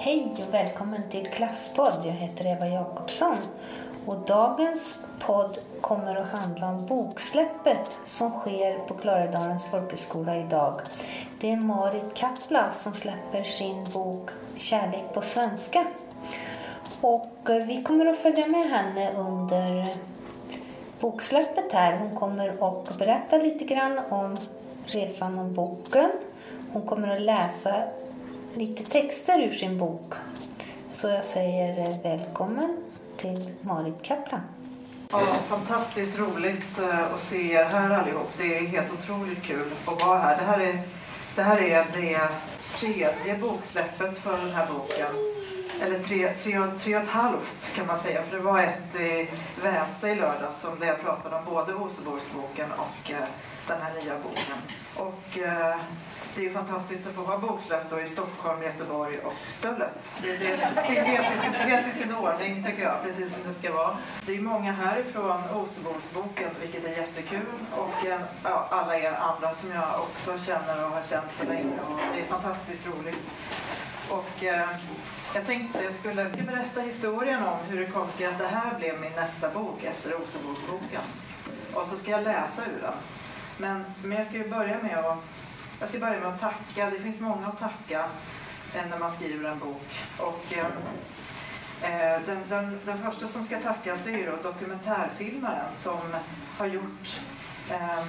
Hej 0.00 0.34
och 0.48 0.54
välkommen 0.54 1.02
till 1.10 1.26
Klasspodd. 1.26 2.00
Jag 2.04 2.12
heter 2.12 2.46
Eva 2.46 2.68
Jakobsson. 2.68 3.36
Och 4.06 4.16
dagens 4.26 5.00
podd 5.18 5.58
kommer 5.80 6.16
att 6.16 6.38
handla 6.38 6.68
om 6.68 6.86
boksläppet 6.86 8.00
som 8.06 8.30
sker 8.30 8.78
på 8.78 8.94
Klarälvdalens 8.94 9.64
folkhögskola 9.64 10.36
idag. 10.36 10.80
Det 11.40 11.50
är 11.50 11.56
Marit 11.56 12.14
Kapla 12.14 12.72
som 12.72 12.94
släpper 12.94 13.42
sin 13.42 13.84
bok 13.94 14.30
Kärlek 14.56 15.14
på 15.14 15.20
svenska. 15.20 15.86
Och 17.00 17.50
eh, 17.50 17.66
vi 17.66 17.82
kommer 17.82 18.06
att 18.06 18.18
följa 18.18 18.46
med 18.46 18.70
henne 18.70 19.12
under 19.12 19.86
boksläppet 21.00 21.72
här. 21.72 21.96
Hon 21.96 22.16
kommer 22.16 22.48
att 22.48 22.98
berätta 22.98 23.36
lite 23.36 23.64
grann 23.64 24.00
om 24.10 24.36
resan 24.86 25.38
om 25.38 25.54
boken. 25.54 26.10
Hon 26.72 26.82
kommer 26.82 27.16
att 27.16 27.22
läsa 27.22 27.82
lite 28.58 28.82
texter 28.82 29.42
ur 29.42 29.50
sin 29.50 29.78
bok. 29.78 30.12
Så 30.90 31.08
jag 31.08 31.24
säger 31.24 31.78
eh, 31.78 32.02
välkommen 32.02 32.76
till 33.16 33.50
Marit 33.60 34.02
Kaplan. 34.02 34.40
Ja, 35.10 35.20
fantastiskt 35.48 36.18
roligt 36.18 36.78
eh, 36.78 37.14
att 37.14 37.22
se 37.22 37.52
er 37.52 37.64
här 37.64 37.90
allihop. 37.90 38.28
Det 38.38 38.58
är 38.58 38.66
helt 38.66 38.92
otroligt 38.92 39.42
kul 39.42 39.66
att 39.86 40.04
vara 40.04 40.18
här. 40.18 40.36
Det 40.36 40.44
här 40.44 40.60
är 40.60 40.82
det, 41.36 41.42
här 41.42 41.60
är 41.60 41.86
det 41.94 42.28
tredje 42.78 43.38
boksläppet 43.40 44.18
för 44.18 44.38
den 44.38 44.50
här 44.50 44.66
boken. 44.66 45.37
Eller 45.80 46.02
tre, 46.02 46.32
tre, 46.42 46.62
tre 46.82 46.96
och 46.96 47.02
ett 47.02 47.08
halvt 47.08 47.74
kan 47.74 47.86
man 47.86 47.98
säga. 47.98 48.22
För 48.22 48.36
det 48.36 48.42
var 48.42 48.60
ett 48.60 48.94
i 49.00 49.28
Väse 49.62 50.08
i 50.08 50.14
lördags 50.14 50.60
som 50.60 50.78
där 50.78 50.86
jag 50.86 51.00
pratade 51.02 51.36
om 51.36 51.44
både 51.44 51.74
Oseborgsboken 51.74 52.72
och 52.72 53.10
eh, 53.10 53.24
den 53.66 53.80
här 53.82 53.94
nya 54.02 54.18
boken. 54.18 54.56
Och 54.94 55.38
eh, 55.38 55.76
det 56.36 56.46
är 56.46 56.52
fantastiskt 56.52 57.06
att 57.06 57.14
få 57.14 57.22
ha 57.22 57.38
boksläpp 57.38 57.92
i 58.02 58.06
Stockholm, 58.06 58.62
Göteborg 58.62 59.18
och 59.18 59.34
Stöllet. 59.46 59.94
Det, 60.22 60.36
det, 60.36 60.36
det 60.36 60.98
är 60.98 61.04
helt, 61.66 61.96
i 61.96 61.98
sin 61.98 62.14
ordning 62.14 62.64
tycker 62.64 62.82
jag, 62.82 63.02
precis 63.02 63.32
som 63.32 63.42
det 63.46 63.54
ska 63.54 63.72
vara. 63.72 63.96
Det 64.26 64.34
är 64.36 64.40
många 64.40 64.72
härifrån 64.72 65.42
Osebogsboken, 65.54 66.50
vilket 66.60 66.84
är 66.84 66.88
jättekul. 66.96 67.46
Och 67.70 68.06
eh, 68.06 68.20
ja, 68.44 68.68
alla 68.70 68.98
er 68.98 69.12
andra 69.12 69.54
som 69.54 69.70
jag 69.70 69.84
också 70.02 70.38
känner 70.38 70.84
och 70.84 70.90
har 70.90 71.02
känt 71.02 71.32
så 71.40 71.44
länge. 71.44 71.80
Och 71.88 72.00
det 72.14 72.20
är 72.20 72.26
fantastiskt 72.26 72.86
roligt. 72.86 73.30
Och, 74.10 74.44
eh, 74.44 74.68
jag 75.34 75.46
tänkte 75.46 75.84
jag 75.84 75.94
skulle 75.94 76.24
berätta 76.24 76.80
historien 76.80 77.42
om 77.42 77.58
hur 77.68 77.80
det 77.80 77.86
kom 77.86 78.10
sig 78.10 78.26
att 78.26 78.38
det 78.38 78.46
här 78.46 78.78
blev 78.78 79.00
min 79.00 79.12
nästa 79.12 79.50
bok 79.50 79.84
efter 79.84 80.10
Rosenbosboken. 80.10 81.02
Och 81.74 81.86
så 81.86 81.96
ska 81.96 82.10
jag 82.10 82.24
läsa 82.24 82.62
ur 82.62 82.80
den. 82.82 82.94
Men, 83.56 83.84
men 84.02 84.18
jag 84.18 84.26
ska 84.26 84.36
ju 84.36 84.48
börja 84.48 84.82
med 84.82 84.98
att 84.98 85.18
jag 85.80 85.88
ska 85.88 85.98
börja 85.98 86.20
med 86.20 86.28
att 86.28 86.40
tacka. 86.40 86.90
Det 86.90 87.00
finns 87.00 87.20
många 87.20 87.46
att 87.46 87.58
tacka 87.58 88.08
när 88.90 88.98
man 88.98 89.12
skriver 89.12 89.50
en 89.50 89.58
bok. 89.58 90.06
Och, 90.18 90.44
eh, 90.50 90.66
eh, 91.82 92.20
den, 92.26 92.44
den, 92.48 92.80
den, 92.86 93.02
första 93.02 93.28
som 93.28 93.46
ska 93.46 93.60
tackas 93.60 94.00
det 94.04 94.10
är 94.10 94.30
då 94.30 94.50
dokumentärfilmaren 94.50 95.74
som 95.76 96.00
har 96.58 96.66
gjort 96.66 97.20
Eh, 97.70 98.04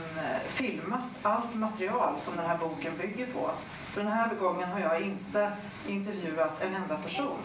filmat 0.47 1.01
allt 1.21 1.55
material 1.55 2.15
som 2.25 2.35
den 2.35 2.45
här 2.45 2.57
boken 2.57 2.97
bygger 2.97 3.25
på. 3.25 3.51
Så 3.93 3.99
den 3.99 4.11
här 4.11 4.35
gången 4.35 4.69
har 4.69 4.79
jag 4.79 5.01
inte 5.01 5.51
intervjuat 5.87 6.61
en 6.61 6.75
enda 6.75 6.97
person 6.97 7.37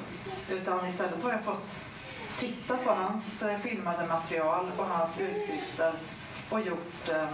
utan 0.51 0.87
istället 0.89 1.23
har 1.23 1.31
jag 1.31 1.43
fått 1.43 1.71
titta 2.39 2.77
på 2.77 2.91
hans 2.91 3.43
eh, 3.43 3.59
filmade 3.59 4.07
material 4.07 4.71
och 4.77 4.87
hans 4.87 5.21
utskrifter 5.21 5.93
och 6.51 6.61
gjort 6.61 7.09
eh, 7.09 7.29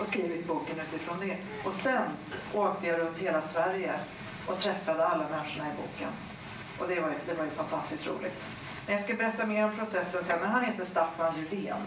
och 0.00 0.08
skrivit 0.08 0.46
boken 0.46 0.80
utifrån 0.80 1.20
det. 1.20 1.36
Och 1.64 1.74
sen 1.74 2.02
åkte 2.54 2.86
jag 2.86 3.00
runt 3.00 3.18
hela 3.18 3.42
Sverige 3.42 3.94
och 4.46 4.58
träffade 4.58 5.06
alla 5.06 5.28
människorna 5.28 5.68
i 5.68 5.76
boken. 5.76 6.10
Och 6.78 6.88
det 6.88 7.00
var, 7.00 7.14
det 7.26 7.34
var 7.34 7.44
ju 7.44 7.50
fantastiskt 7.50 8.06
roligt. 8.06 8.44
Men 8.86 8.94
jag 8.94 9.04
ska 9.04 9.14
berätta 9.14 9.46
mer 9.46 9.64
om 9.64 9.76
processen 9.76 10.24
sen, 10.24 10.40
men 10.40 10.50
han 10.50 10.64
heter 10.64 10.84
Staffan 10.84 11.34
Julén. 11.36 11.82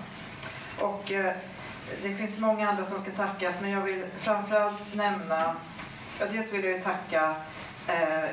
Och 0.80 1.12
eh, 1.12 1.36
det 2.04 2.16
finns 2.16 2.40
många 2.40 2.70
andra 2.70 2.86
som 2.86 3.02
ska 3.02 3.12
tackas, 3.12 3.62
men 3.62 3.72
jag 3.72 3.82
vill 3.82 4.06
framförallt 4.20 4.96
nämna, 4.96 5.56
ja, 6.20 6.26
dels 6.32 6.54
vill 6.54 6.64
jag 6.64 6.84
tacka 6.84 7.36
eh, 7.88 8.24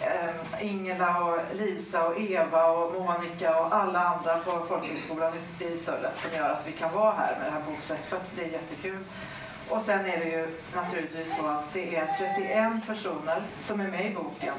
eh, 0.00 0.30
Ingela 0.60 1.24
och 1.24 1.38
Lisa 1.54 2.06
och 2.06 2.20
Eva 2.20 2.66
och 2.66 3.02
Monica 3.02 3.60
och 3.60 3.74
alla 3.74 4.04
andra 4.04 4.38
på 4.38 4.66
folkhögskolan 4.68 5.32
i 5.58 5.76
Stöllet 5.76 6.18
som 6.20 6.36
gör 6.36 6.50
att 6.50 6.66
vi 6.66 6.72
kan 6.72 6.92
vara 6.92 7.12
här 7.12 7.36
med 7.38 7.46
det 7.46 7.50
här 7.50 7.62
boksläppet. 7.66 8.22
Det 8.36 8.42
är 8.42 8.48
jättekul. 8.48 9.04
Och 9.68 9.82
sen 9.82 10.06
är 10.06 10.18
det 10.18 10.30
ju 10.30 10.48
naturligtvis 10.74 11.36
så 11.36 11.46
att 11.46 11.72
det 11.72 11.96
är 11.96 12.06
31 12.36 12.86
personer 12.86 13.42
som 13.60 13.80
är 13.80 13.88
med 13.88 14.06
i 14.06 14.14
boken 14.14 14.54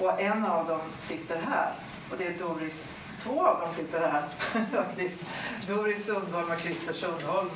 och 0.00 0.20
en 0.20 0.44
av 0.44 0.66
dem 0.66 0.80
sitter 1.00 1.36
här 1.36 1.72
och 2.10 2.16
det 2.18 2.26
är 2.26 2.38
Doris 2.38 2.94
Två 3.24 3.46
av 3.46 3.60
dem 3.60 3.74
sitter 3.74 4.00
här 4.00 4.24
faktiskt. 4.72 5.14
Doris 5.66 6.06
Sundholm 6.06 6.50
och 6.50 6.60
Christer 6.60 6.94
Sundholm. 6.94 7.50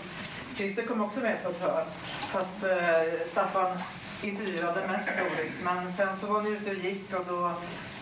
Christer 0.57 0.87
kom 0.87 1.01
också 1.01 1.21
med 1.21 1.43
på 1.43 1.49
ett 1.49 1.61
hörn 1.61 1.85
fast 2.33 2.65
eh, 2.65 3.29
Staffan 3.31 3.79
intervjuade 4.23 4.87
mest 4.87 5.09
Doris. 5.19 5.63
Men 5.65 5.93
sen 5.93 6.17
så 6.17 6.27
var 6.27 6.41
hon 6.41 6.53
ute 6.53 6.71
och 6.71 6.77
gick 6.77 7.15
och 7.15 7.25
då, 7.29 7.53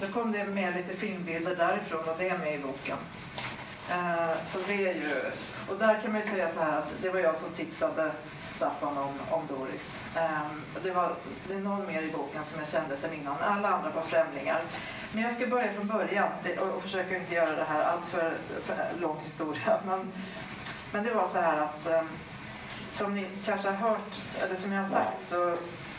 då 0.00 0.06
kom 0.06 0.32
det 0.32 0.44
med 0.44 0.76
lite 0.76 0.96
filmbilder 0.96 1.56
därifrån 1.56 2.00
och 2.08 2.16
det 2.18 2.28
är 2.28 2.38
med 2.38 2.54
i 2.54 2.58
boken. 2.58 2.96
Eh, 3.90 4.36
så 4.48 4.58
det 4.66 4.88
är 4.88 4.94
ju, 4.94 5.20
och 5.68 5.78
där 5.78 6.00
kan 6.02 6.12
man 6.12 6.20
ju 6.20 6.26
säga 6.26 6.48
så 6.54 6.60
här 6.60 6.78
att 6.78 6.88
det 7.02 7.10
var 7.10 7.20
jag 7.20 7.36
som 7.36 7.50
tipsade 7.50 8.10
Staffan 8.56 8.98
om, 8.98 9.14
om 9.30 9.46
Doris. 9.46 9.98
Um, 10.16 10.82
det, 10.82 10.90
var, 10.90 11.14
det 11.48 11.54
är 11.54 11.60
någon 11.60 11.86
mer 11.86 12.02
i 12.02 12.10
boken 12.10 12.44
som 12.44 12.58
jag 12.58 12.68
kände 12.68 12.96
sen 12.96 13.14
innan. 13.14 13.36
Alla 13.40 13.68
andra 13.68 13.90
var 13.90 14.02
främlingar. 14.02 14.62
Men 15.12 15.22
jag 15.22 15.32
ska 15.32 15.46
börja 15.46 15.72
från 15.72 15.86
början 15.86 16.28
och, 16.60 16.68
och 16.68 16.82
försöka 16.82 17.16
inte 17.16 17.34
göra 17.34 17.56
det 17.56 17.64
här 17.64 17.84
allt 17.84 18.04
för, 18.10 18.34
för 18.64 19.00
lång 19.00 19.20
historia. 19.24 19.80
Men, 19.86 20.12
men 20.92 21.04
det 21.04 21.14
var 21.14 21.28
så 21.28 21.38
här 21.38 21.60
att 21.60 21.86
um, 21.86 22.08
som 22.92 23.14
ni 23.14 23.26
kanske 23.44 23.70
har 23.70 23.90
hört, 23.90 24.12
eller 24.42 24.56
som 24.56 24.72
jag 24.72 24.82
har 24.82 24.90
sagt, 24.90 25.28
så 25.28 25.56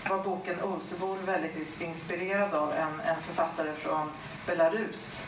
var 0.09 0.23
boken 0.23 0.61
Olsebol 0.61 1.17
väldigt 1.17 1.81
inspirerad 1.81 2.53
av 2.53 2.73
en, 2.73 2.99
en 2.99 3.21
författare 3.21 3.73
från 3.73 4.11
Belarus 4.45 5.23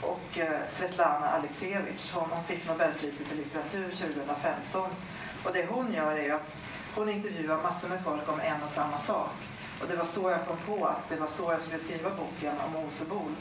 och 0.00 0.38
eh, 0.38 0.60
Svetlana 0.70 1.28
Aleksijevitj. 1.28 2.10
Hon, 2.14 2.30
hon 2.30 2.44
fick 2.44 2.68
Nobelpriset 2.68 3.32
i 3.32 3.36
litteratur 3.36 3.90
2015. 3.90 4.90
Och 5.44 5.52
det 5.52 5.66
hon 5.66 5.92
gör 5.92 6.16
är 6.16 6.34
att 6.34 6.54
hon 6.94 7.08
intervjuar 7.08 7.62
massor 7.62 7.88
med 7.88 8.04
folk 8.04 8.28
om 8.28 8.40
en 8.40 8.62
och 8.62 8.70
samma 8.70 8.98
sak. 8.98 9.30
Och 9.80 9.88
det 9.88 9.96
var 9.96 10.06
så 10.06 10.30
jag 10.30 10.46
kom 10.46 10.76
på 10.76 10.86
att 10.86 11.08
det 11.08 11.16
var 11.16 11.28
så 11.28 11.52
jag 11.52 11.60
skulle 11.60 11.78
skriva 11.78 12.10
boken 12.10 12.54
om 12.66 12.86
Osebol. 12.86 13.34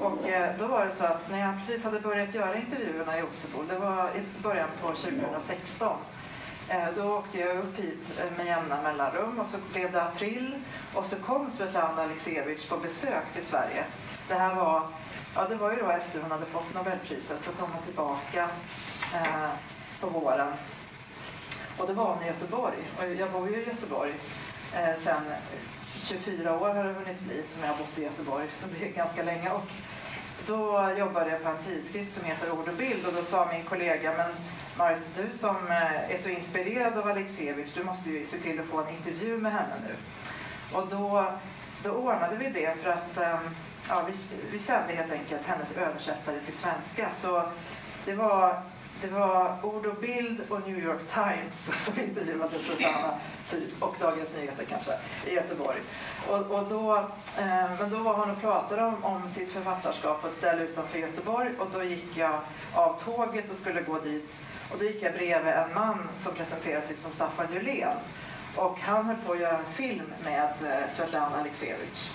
Och 0.00 0.28
eh, 0.28 0.58
då 0.58 0.66
var 0.66 0.86
det 0.86 0.94
så 0.94 1.04
att 1.04 1.30
när 1.30 1.38
jag 1.38 1.58
precis 1.58 1.84
hade 1.84 2.00
börjat 2.00 2.34
göra 2.34 2.56
intervjuerna 2.56 3.18
i 3.18 3.22
Osebol, 3.22 3.66
det 3.68 3.78
var 3.78 4.10
i 4.10 4.42
början 4.42 4.68
på 4.82 4.86
2016, 4.86 5.96
Eh, 6.68 6.88
då 6.96 7.14
åkte 7.14 7.38
jag 7.38 7.58
upp 7.58 7.78
hit 7.78 8.20
eh, 8.20 8.36
med 8.36 8.46
jämna 8.46 8.82
mellanrum 8.82 9.40
och 9.40 9.46
så 9.46 9.56
blev 9.72 9.92
det 9.92 10.02
april 10.02 10.54
och 10.94 11.06
så 11.06 11.16
kom 11.16 11.50
Svetlana 11.50 12.02
Aleksijevitj 12.02 12.68
på 12.68 12.76
besök 12.76 13.32
till 13.34 13.44
Sverige. 13.44 13.84
Det 14.28 14.34
här 14.34 14.54
var, 14.54 14.82
ja, 15.34 15.48
det 15.48 15.54
var 15.54 15.72
ju 15.72 15.76
då 15.76 15.90
efter 15.90 16.20
hon 16.20 16.30
hade 16.30 16.46
fått 16.46 16.74
Nobelpriset 16.74 17.44
så 17.44 17.52
kom 17.52 17.70
hon 17.72 17.82
tillbaka 17.82 18.48
eh, 19.14 19.50
på 20.00 20.06
våren. 20.06 20.52
Och 21.78 21.86
det 21.86 21.92
var 21.92 22.14
hon 22.14 22.24
i 22.24 22.26
Göteborg 22.26 22.78
och 22.98 23.14
jag 23.14 23.32
bor 23.32 23.48
ju 23.48 23.56
i 23.56 23.66
Göteborg 23.66 24.12
eh, 24.74 24.96
sen 24.98 25.22
24 26.02 26.58
år 26.58 26.68
har 26.68 26.84
det 26.84 26.92
hunnit 26.92 27.20
bli 27.20 27.42
som 27.52 27.62
jag 27.62 27.68
har 27.68 27.78
bott 27.78 27.98
i 27.98 28.02
Göteborg, 28.02 28.46
så 28.56 28.66
det 28.78 28.88
är 28.88 28.92
ganska 28.92 29.22
länge. 29.22 29.50
Och 29.50 29.66
då 30.46 30.90
jobbade 30.98 31.30
jag 31.30 31.42
på 31.42 31.48
en 31.48 31.62
tidskrift 31.66 32.16
som 32.16 32.24
heter 32.24 32.50
Ord 32.52 32.68
och 32.68 32.74
bild 32.74 33.06
och 33.06 33.12
då 33.12 33.22
sa 33.22 33.48
min 33.52 33.64
kollega 33.64 34.14
men 34.16 34.30
Marit, 34.76 35.02
du 35.16 35.38
som 35.38 35.56
eh, 35.56 36.10
är 36.10 36.18
så 36.22 36.28
inspirerad 36.28 36.98
av 36.98 37.08
Aleksijevitj, 37.08 37.70
du 37.74 37.84
måste 37.84 38.10
ju 38.10 38.26
se 38.26 38.38
till 38.38 38.60
att 38.60 38.66
få 38.66 38.80
en 38.80 38.94
intervju 38.94 39.38
med 39.38 39.52
henne 39.52 39.74
nu. 39.88 39.94
Och 40.78 40.86
då, 40.86 41.32
då 41.82 41.90
ordnade 41.90 42.36
vi 42.36 42.50
det 42.50 42.74
för 42.82 42.90
att 42.90 43.18
ehm, 43.18 43.54
ja, 43.88 44.02
vi, 44.06 44.14
vi 44.50 44.58
kände 44.58 44.94
helt 44.94 45.12
enkelt 45.12 45.46
hennes 45.46 45.76
översättare 45.76 46.40
till 46.40 46.54
svenska. 46.54 47.08
Så 47.14 47.48
det 48.04 48.14
var, 48.14 48.62
det 49.04 49.10
var 49.10 49.56
Ord 49.62 49.86
och 49.86 49.96
bild 50.00 50.40
och 50.48 50.68
New 50.68 50.78
York 50.78 51.00
Times 51.14 51.70
som 51.84 52.00
intervjuade 52.00 52.58
Susanna 52.58 53.14
typ, 53.50 53.82
och 53.82 53.96
Dagens 54.00 54.34
Nyheter 54.34 54.64
kanske 54.64 54.92
i 55.26 55.34
Göteborg. 55.34 55.78
Och, 56.28 56.38
och 56.38 56.68
då, 56.68 56.96
eh, 57.38 57.70
men 57.80 57.90
då 57.90 57.98
var 57.98 58.14
hon 58.14 58.30
och 58.30 58.40
pratade 58.40 58.82
om, 58.82 59.04
om 59.04 59.28
sitt 59.28 59.52
författarskap 59.52 60.22
på 60.22 60.28
ett 60.28 60.34
ställe 60.34 60.62
utanför 60.62 60.98
Göteborg 60.98 61.50
och 61.58 61.66
då 61.72 61.82
gick 61.82 62.16
jag 62.16 62.40
av 62.74 63.00
tåget 63.04 63.50
och 63.50 63.56
skulle 63.56 63.82
gå 63.82 63.98
dit 63.98 64.30
och 64.72 64.78
då 64.78 64.84
gick 64.84 65.02
jag 65.02 65.12
bredvid 65.12 65.52
en 65.52 65.74
man 65.74 66.08
som 66.16 66.34
presenterade 66.34 66.86
sig 66.86 66.96
som 66.96 67.12
Staffan 67.12 67.46
Julén. 67.52 67.96
Och 68.56 68.78
han 68.80 69.04
höll 69.04 69.16
på 69.26 69.32
att 69.32 69.40
göra 69.40 69.58
en 69.58 69.72
film 69.74 70.12
med 70.24 70.50
eh, 70.64 70.94
Svetlana 70.96 71.36
Aleksijevitj, 71.36 72.10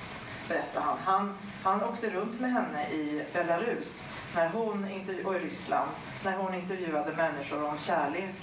berättade 0.47 0.85
han. 0.85 0.97
han. 1.05 1.33
Han 1.63 1.83
åkte 1.83 2.09
runt 2.09 2.39
med 2.39 2.53
henne 2.53 2.89
i 2.89 3.25
Belarus 3.33 4.05
när 4.35 4.49
hon, 4.49 4.83
och 5.25 5.35
i 5.35 5.39
Ryssland 5.39 5.91
när 6.23 6.37
hon 6.37 6.53
intervjuade 6.53 7.13
människor 7.15 7.63
om 7.63 7.77
kärlek 7.77 8.35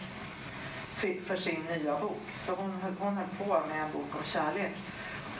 för 1.26 1.36
sin 1.36 1.64
nya 1.64 1.98
bok. 1.98 2.22
Så 2.40 2.54
hon 2.54 2.72
höll, 2.82 2.94
hon 2.98 3.16
höll 3.16 3.26
på 3.38 3.66
med 3.68 3.82
en 3.82 3.92
bok 3.92 4.16
om 4.18 4.24
kärlek. 4.24 4.72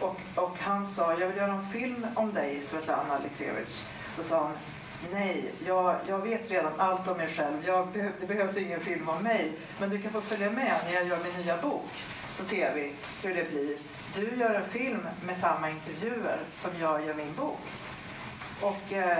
Och, 0.00 0.20
och 0.34 0.56
han 0.58 0.86
sa, 0.86 1.18
jag 1.18 1.26
vill 1.26 1.36
göra 1.36 1.52
en 1.52 1.68
film 1.68 2.06
om 2.14 2.34
dig 2.34 2.60
Svetlana 2.60 3.14
Aleksijevitj. 3.14 3.84
Då 4.16 4.22
sa 4.22 4.42
hon, 4.42 4.52
nej, 5.12 5.52
jag, 5.66 5.96
jag 6.08 6.18
vet 6.18 6.50
redan 6.50 6.80
allt 6.80 7.08
om 7.08 7.16
mig 7.16 7.28
själv. 7.28 7.66
Jag, 7.66 7.88
det 8.20 8.26
behövs 8.26 8.56
ingen 8.56 8.80
film 8.80 9.08
om 9.08 9.22
mig. 9.22 9.52
Men 9.78 9.90
du 9.90 10.02
kan 10.02 10.12
få 10.12 10.20
följa 10.20 10.50
med 10.50 10.74
när 10.84 10.92
jag 10.92 11.06
gör 11.06 11.18
min 11.24 11.44
nya 11.44 11.56
bok. 11.56 11.90
Så 12.30 12.44
ser 12.44 12.74
vi 12.74 12.92
hur 13.22 13.34
det 13.34 13.50
blir. 13.50 13.76
Du 14.14 14.36
gör 14.36 14.54
en 14.54 14.68
film 14.68 15.08
med 15.26 15.38
samma 15.38 15.70
intervjuer 15.70 16.38
som 16.54 16.70
jag 16.80 17.06
gör 17.06 17.14
min 17.14 17.34
bok. 17.34 17.60
Och 18.60 18.92
eh, 18.92 19.18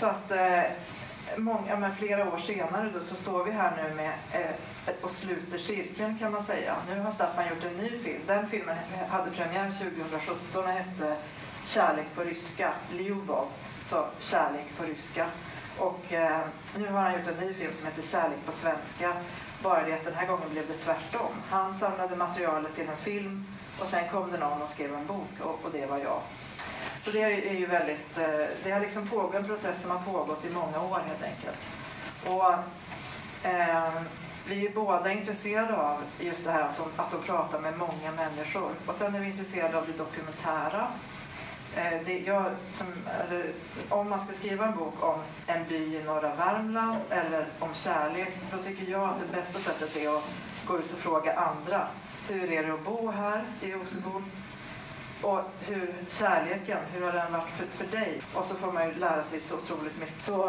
så 0.00 0.06
att 0.06 0.30
eh, 0.30 0.62
många, 1.36 1.76
men 1.76 1.96
flera 1.96 2.32
år 2.32 2.38
senare 2.38 2.90
då, 2.94 3.00
så 3.00 3.14
står 3.14 3.44
vi 3.44 3.50
här 3.50 3.76
nu 3.76 3.94
med 3.94 4.12
eh, 4.32 4.94
och 5.00 5.10
sluter 5.10 5.58
cirkeln 5.58 6.18
kan 6.18 6.32
man 6.32 6.44
säga. 6.44 6.76
Nu 6.88 7.00
har 7.00 7.12
Staffan 7.12 7.48
gjort 7.48 7.64
en 7.64 7.76
ny 7.76 7.98
film. 7.98 8.20
Den 8.26 8.48
filmen 8.48 8.76
hade 9.08 9.30
premiär 9.30 9.70
2017 9.70 10.64
och 10.64 10.70
hette 10.70 11.16
Kärlek 11.66 12.06
på 12.14 12.22
ryska, 12.22 12.72
Ljubov, 12.98 13.48
så 13.84 14.06
Kärlek 14.20 14.66
på 14.76 14.84
ryska. 14.84 15.26
Och 15.78 16.12
eh, 16.12 16.40
nu 16.76 16.88
har 16.88 17.00
han 17.00 17.12
gjort 17.12 17.28
en 17.28 17.46
ny 17.46 17.54
film 17.54 17.72
som 17.74 17.86
heter 17.86 18.02
Kärlek 18.02 18.46
på 18.46 18.52
svenska. 18.52 19.12
Bara 19.62 19.82
det 19.86 19.92
att 19.92 20.04
den 20.04 20.14
här 20.14 20.26
gången 20.26 20.50
blev 20.50 20.66
det 20.68 20.74
tvärtom. 20.74 21.32
Han 21.48 21.74
samlade 21.74 22.16
materialet 22.16 22.74
till 22.74 22.88
en 22.88 22.96
film 22.96 23.46
och 23.80 23.86
sen 23.86 24.08
kom 24.08 24.30
det 24.30 24.38
någon 24.38 24.62
och 24.62 24.70
skrev 24.70 24.94
en 24.94 25.06
bok 25.06 25.40
och, 25.40 25.64
och 25.64 25.70
det 25.72 25.86
var 25.86 25.98
jag. 25.98 26.20
Så 27.04 27.10
det 27.10 27.22
är 27.22 27.54
ju 27.54 27.66
väldigt, 27.66 28.18
eh, 28.18 28.46
det 28.64 28.70
har 28.70 28.80
liksom 28.80 29.08
pågått 29.08 29.34
en 29.34 29.44
process 29.44 29.82
som 29.82 29.90
har 29.90 29.98
pågått 29.98 30.44
i 30.44 30.50
många 30.50 30.80
år 30.80 31.00
helt 31.06 31.22
enkelt. 31.22 31.58
Och, 32.26 32.52
eh, 33.50 34.02
vi 34.46 34.56
är 34.56 34.60
ju 34.60 34.70
båda 34.70 35.12
intresserade 35.12 35.76
av 35.76 35.98
just 36.18 36.44
det 36.44 36.50
här 36.50 36.62
att 36.62 36.78
hon, 36.78 36.88
att 36.96 37.12
hon 37.12 37.22
pratar 37.22 37.60
med 37.60 37.78
många 37.78 38.12
människor. 38.16 38.70
Och 38.86 38.94
sen 38.94 39.14
är 39.14 39.20
vi 39.20 39.26
intresserade 39.26 39.78
av 39.78 39.86
det 39.86 39.98
dokumentära. 39.98 40.88
Eh, 41.76 42.00
det, 42.06 42.18
jag, 42.18 42.44
som, 42.72 42.86
eller, 43.20 43.52
om 43.88 44.10
man 44.10 44.24
ska 44.24 44.32
skriva 44.32 44.66
en 44.66 44.76
bok 44.76 45.04
om 45.04 45.20
en 45.46 45.68
by 45.68 45.96
i 45.96 46.02
norra 46.02 46.34
Värmland 46.34 46.98
eller 47.10 47.46
om 47.58 47.74
kärlek, 47.74 48.38
då 48.52 48.62
tycker 48.62 48.92
jag 48.92 49.08
att 49.08 49.20
det 49.20 49.36
bästa 49.36 49.58
sättet 49.58 49.96
är 49.96 50.16
att 50.16 50.24
gå 50.66 50.78
ut 50.78 50.92
och 50.92 50.98
fråga 50.98 51.34
andra. 51.34 51.86
Hur 52.28 52.52
är 52.52 52.62
det 52.62 52.74
att 52.74 52.84
bo 52.84 53.10
här 53.10 53.44
i 53.60 53.74
Osebol? 53.74 54.22
Och 55.22 55.40
hur 55.60 55.94
kärleken, 56.10 56.78
hur 56.92 57.02
har 57.02 57.12
den 57.12 57.32
varit 57.32 57.50
för, 57.50 57.66
för 57.66 57.96
dig? 57.96 58.20
Och 58.34 58.46
så 58.46 58.54
får 58.54 58.72
man 58.72 58.88
ju 58.88 58.94
lära 58.94 59.22
sig 59.22 59.40
så 59.40 59.54
otroligt 59.54 60.00
mycket. 60.00 60.22
Så, 60.22 60.48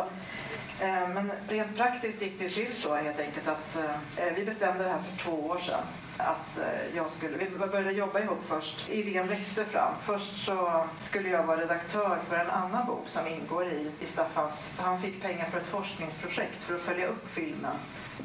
eh, 0.79 1.09
men 1.09 1.31
rent 1.47 1.77
praktiskt 1.77 2.21
gick 2.21 2.39
det 2.39 2.49
till 2.49 2.75
så 2.75 2.95
helt 2.95 3.19
enkelt 3.19 3.47
att 3.47 3.75
eh, 3.75 4.25
eh, 4.25 4.33
vi 4.35 4.45
bestämde 4.45 4.83
det 4.83 4.89
här 4.89 5.01
för 5.09 5.23
två 5.23 5.31
år 5.31 5.57
sedan. 5.57 5.83
Att 6.17 6.57
eh, 6.57 6.95
jag 6.95 7.11
skulle, 7.11 7.37
vi 7.37 7.49
började 7.57 7.91
jobba 7.91 8.19
ihop 8.19 8.39
först. 8.47 8.89
Idén 8.89 9.27
växte 9.27 9.65
fram. 9.65 9.93
Först 10.01 10.45
så 10.45 10.85
skulle 11.01 11.29
jag 11.29 11.43
vara 11.43 11.61
redaktör 11.61 12.19
för 12.29 12.35
en 12.35 12.49
annan 12.49 12.85
bok 12.85 13.07
som 13.07 13.27
ingår 13.27 13.65
i, 13.65 13.91
i 13.99 14.05
Staffans... 14.05 14.73
Han 14.77 15.01
fick 15.01 15.21
pengar 15.21 15.49
för 15.49 15.59
ett 15.59 15.65
forskningsprojekt 15.65 16.57
för 16.59 16.75
att 16.75 16.81
följa 16.81 17.07
upp 17.07 17.27
filmen 17.33 17.75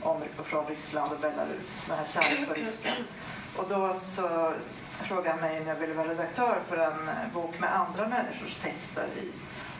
om, 0.02 0.22
från 0.44 0.66
Ryssland 0.66 1.12
och 1.12 1.18
Belarus, 1.18 1.86
den 1.88 1.98
här 1.98 2.06
Kärlek 2.06 2.48
på 2.48 2.54
ryska. 2.54 2.92
Och 3.56 3.68
då 3.68 3.94
så 3.94 4.52
frågade 5.04 5.30
han 5.30 5.40
mig 5.40 5.60
om 5.60 5.66
jag 5.66 5.74
ville 5.74 5.94
vara 5.94 6.08
redaktör 6.08 6.58
för 6.68 6.76
en 6.76 7.08
eh, 7.08 7.32
bok 7.34 7.58
med 7.58 7.76
andra 7.76 8.08
människors 8.08 8.54
texter 8.62 9.06
i. 9.22 9.30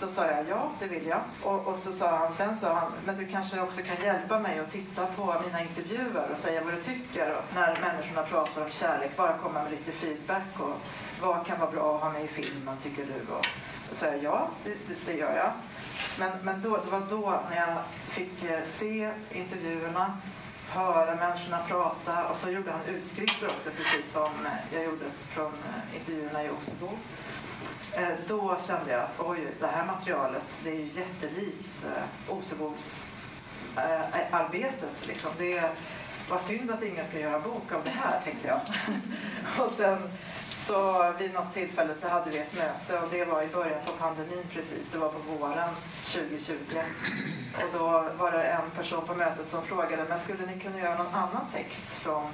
Då 0.01 0.09
sa 0.09 0.27
jag 0.27 0.49
ja, 0.49 0.71
det 0.79 0.87
vill 0.87 1.07
jag. 1.07 1.21
Och, 1.43 1.67
och 1.67 1.79
så 1.79 1.93
sa 1.93 2.17
han, 2.17 2.33
sen 2.33 2.57
sa 2.57 2.75
han, 2.75 2.93
men 3.05 3.17
du 3.17 3.27
kanske 3.27 3.61
också 3.61 3.83
kan 3.83 4.05
hjälpa 4.05 4.39
mig 4.39 4.59
att 4.59 4.73
titta 4.73 5.07
på 5.07 5.43
mina 5.47 5.63
intervjuer 5.63 6.29
och 6.33 6.39
säga 6.39 6.65
vad 6.65 6.75
du 6.75 6.83
tycker 6.83 7.37
och 7.37 7.55
när 7.55 7.81
människorna 7.81 8.23
pratar 8.23 8.63
om 8.63 8.71
kärlek. 8.71 9.17
Bara 9.17 9.39
komma 9.39 9.63
med 9.63 9.71
lite 9.71 9.93
feedback 9.93 10.61
och 10.61 10.77
vad 11.23 11.47
kan 11.47 11.61
vara 11.61 11.71
bra 11.71 11.97
att 11.97 12.03
ha 12.03 12.13
med 12.13 12.25
i 12.25 12.29
filmen 12.29 12.77
tycker 12.83 13.05
du? 13.05 13.33
Och 13.33 13.47
då 13.91 13.97
sa 13.97 14.07
jag 14.07 14.23
ja, 14.23 14.49
det, 14.65 14.75
det 15.07 15.13
gör 15.13 15.37
jag. 15.37 15.53
Men, 16.19 16.33
men 16.43 16.63
då, 16.63 16.77
det 16.85 16.91
var 16.91 17.03
då 17.11 17.41
när 17.51 17.57
jag 17.57 17.79
fick 18.09 18.45
eh, 18.45 18.65
se 18.65 19.13
intervjuerna 19.31 20.19
höra 20.69 21.15
människorna 21.15 21.59
prata 21.69 22.29
och 22.29 22.37
så 22.39 22.51
gjorde 22.51 22.71
han 22.71 22.95
utskrifter 22.95 23.47
också 23.47 23.71
precis 23.71 24.13
som 24.13 24.31
jag 24.73 24.85
gjorde 24.85 25.05
från 25.29 25.53
eh, 25.53 25.97
intervjuerna 26.01 26.45
i 26.45 26.49
Osebo. 26.51 26.91
Eh, 27.93 28.09
då 28.29 28.59
kände 28.67 28.93
jag 28.93 29.03
att 29.03 29.21
oj, 29.21 29.49
det 29.61 29.67
här 29.67 29.87
materialet 29.87 30.43
det 30.65 30.71
är 30.71 30.75
ju 30.75 30.87
jättelikt 30.87 31.85
eh, 31.85 32.35
Osebos 32.35 33.05
arbetet. 34.31 35.07
Liksom. 35.07 35.31
Det 35.39 35.71
var 36.29 36.39
synd 36.39 36.71
att 36.71 36.83
ingen 36.83 37.07
ska 37.07 37.19
göra 37.21 37.41
bok 37.41 37.73
av 37.73 37.85
det 37.85 37.91
här 37.91 38.21
tänkte 38.25 38.49
jag. 38.49 38.61
och 39.65 39.71
sen 39.71 39.99
så 40.67 41.13
vid 41.19 41.35
något 41.35 41.55
tillfälle 41.55 41.95
så 41.95 42.09
hade 42.09 42.31
vi 42.31 42.39
ett 42.39 42.55
möte 42.55 42.99
och 42.99 43.09
det 43.11 43.25
var 43.25 43.43
i 43.43 43.47
början 43.47 43.81
på 43.87 43.93
pandemin 43.93 44.45
precis. 44.53 44.91
Det 44.93 44.99
var 44.99 45.09
på 45.09 45.19
våren 45.19 45.71
2020. 46.07 46.55
Och 47.55 47.79
då 47.79 47.87
var 48.19 48.33
det 48.33 48.43
en 48.43 48.71
person 48.71 49.07
på 49.07 49.15
mötet 49.15 49.49
som 49.49 49.63
frågade, 49.63 50.05
men 50.09 50.19
skulle 50.19 50.47
ni 50.47 50.61
kunna 50.61 50.79
göra 50.79 50.95
någon 50.97 51.15
annan 51.15 51.47
text 51.53 51.85
från, 51.85 52.33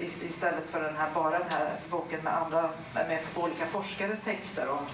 istället 0.00 0.70
för 0.70 0.82
den 0.82 0.96
här, 0.96 1.10
bara 1.14 1.38
den 1.38 1.50
här 1.50 1.76
boken 1.90 2.20
med, 2.20 2.36
andra, 2.36 2.70
med 2.94 3.20
olika 3.34 3.66
forskares 3.66 4.20
texter 4.24 4.68
om 4.68 4.86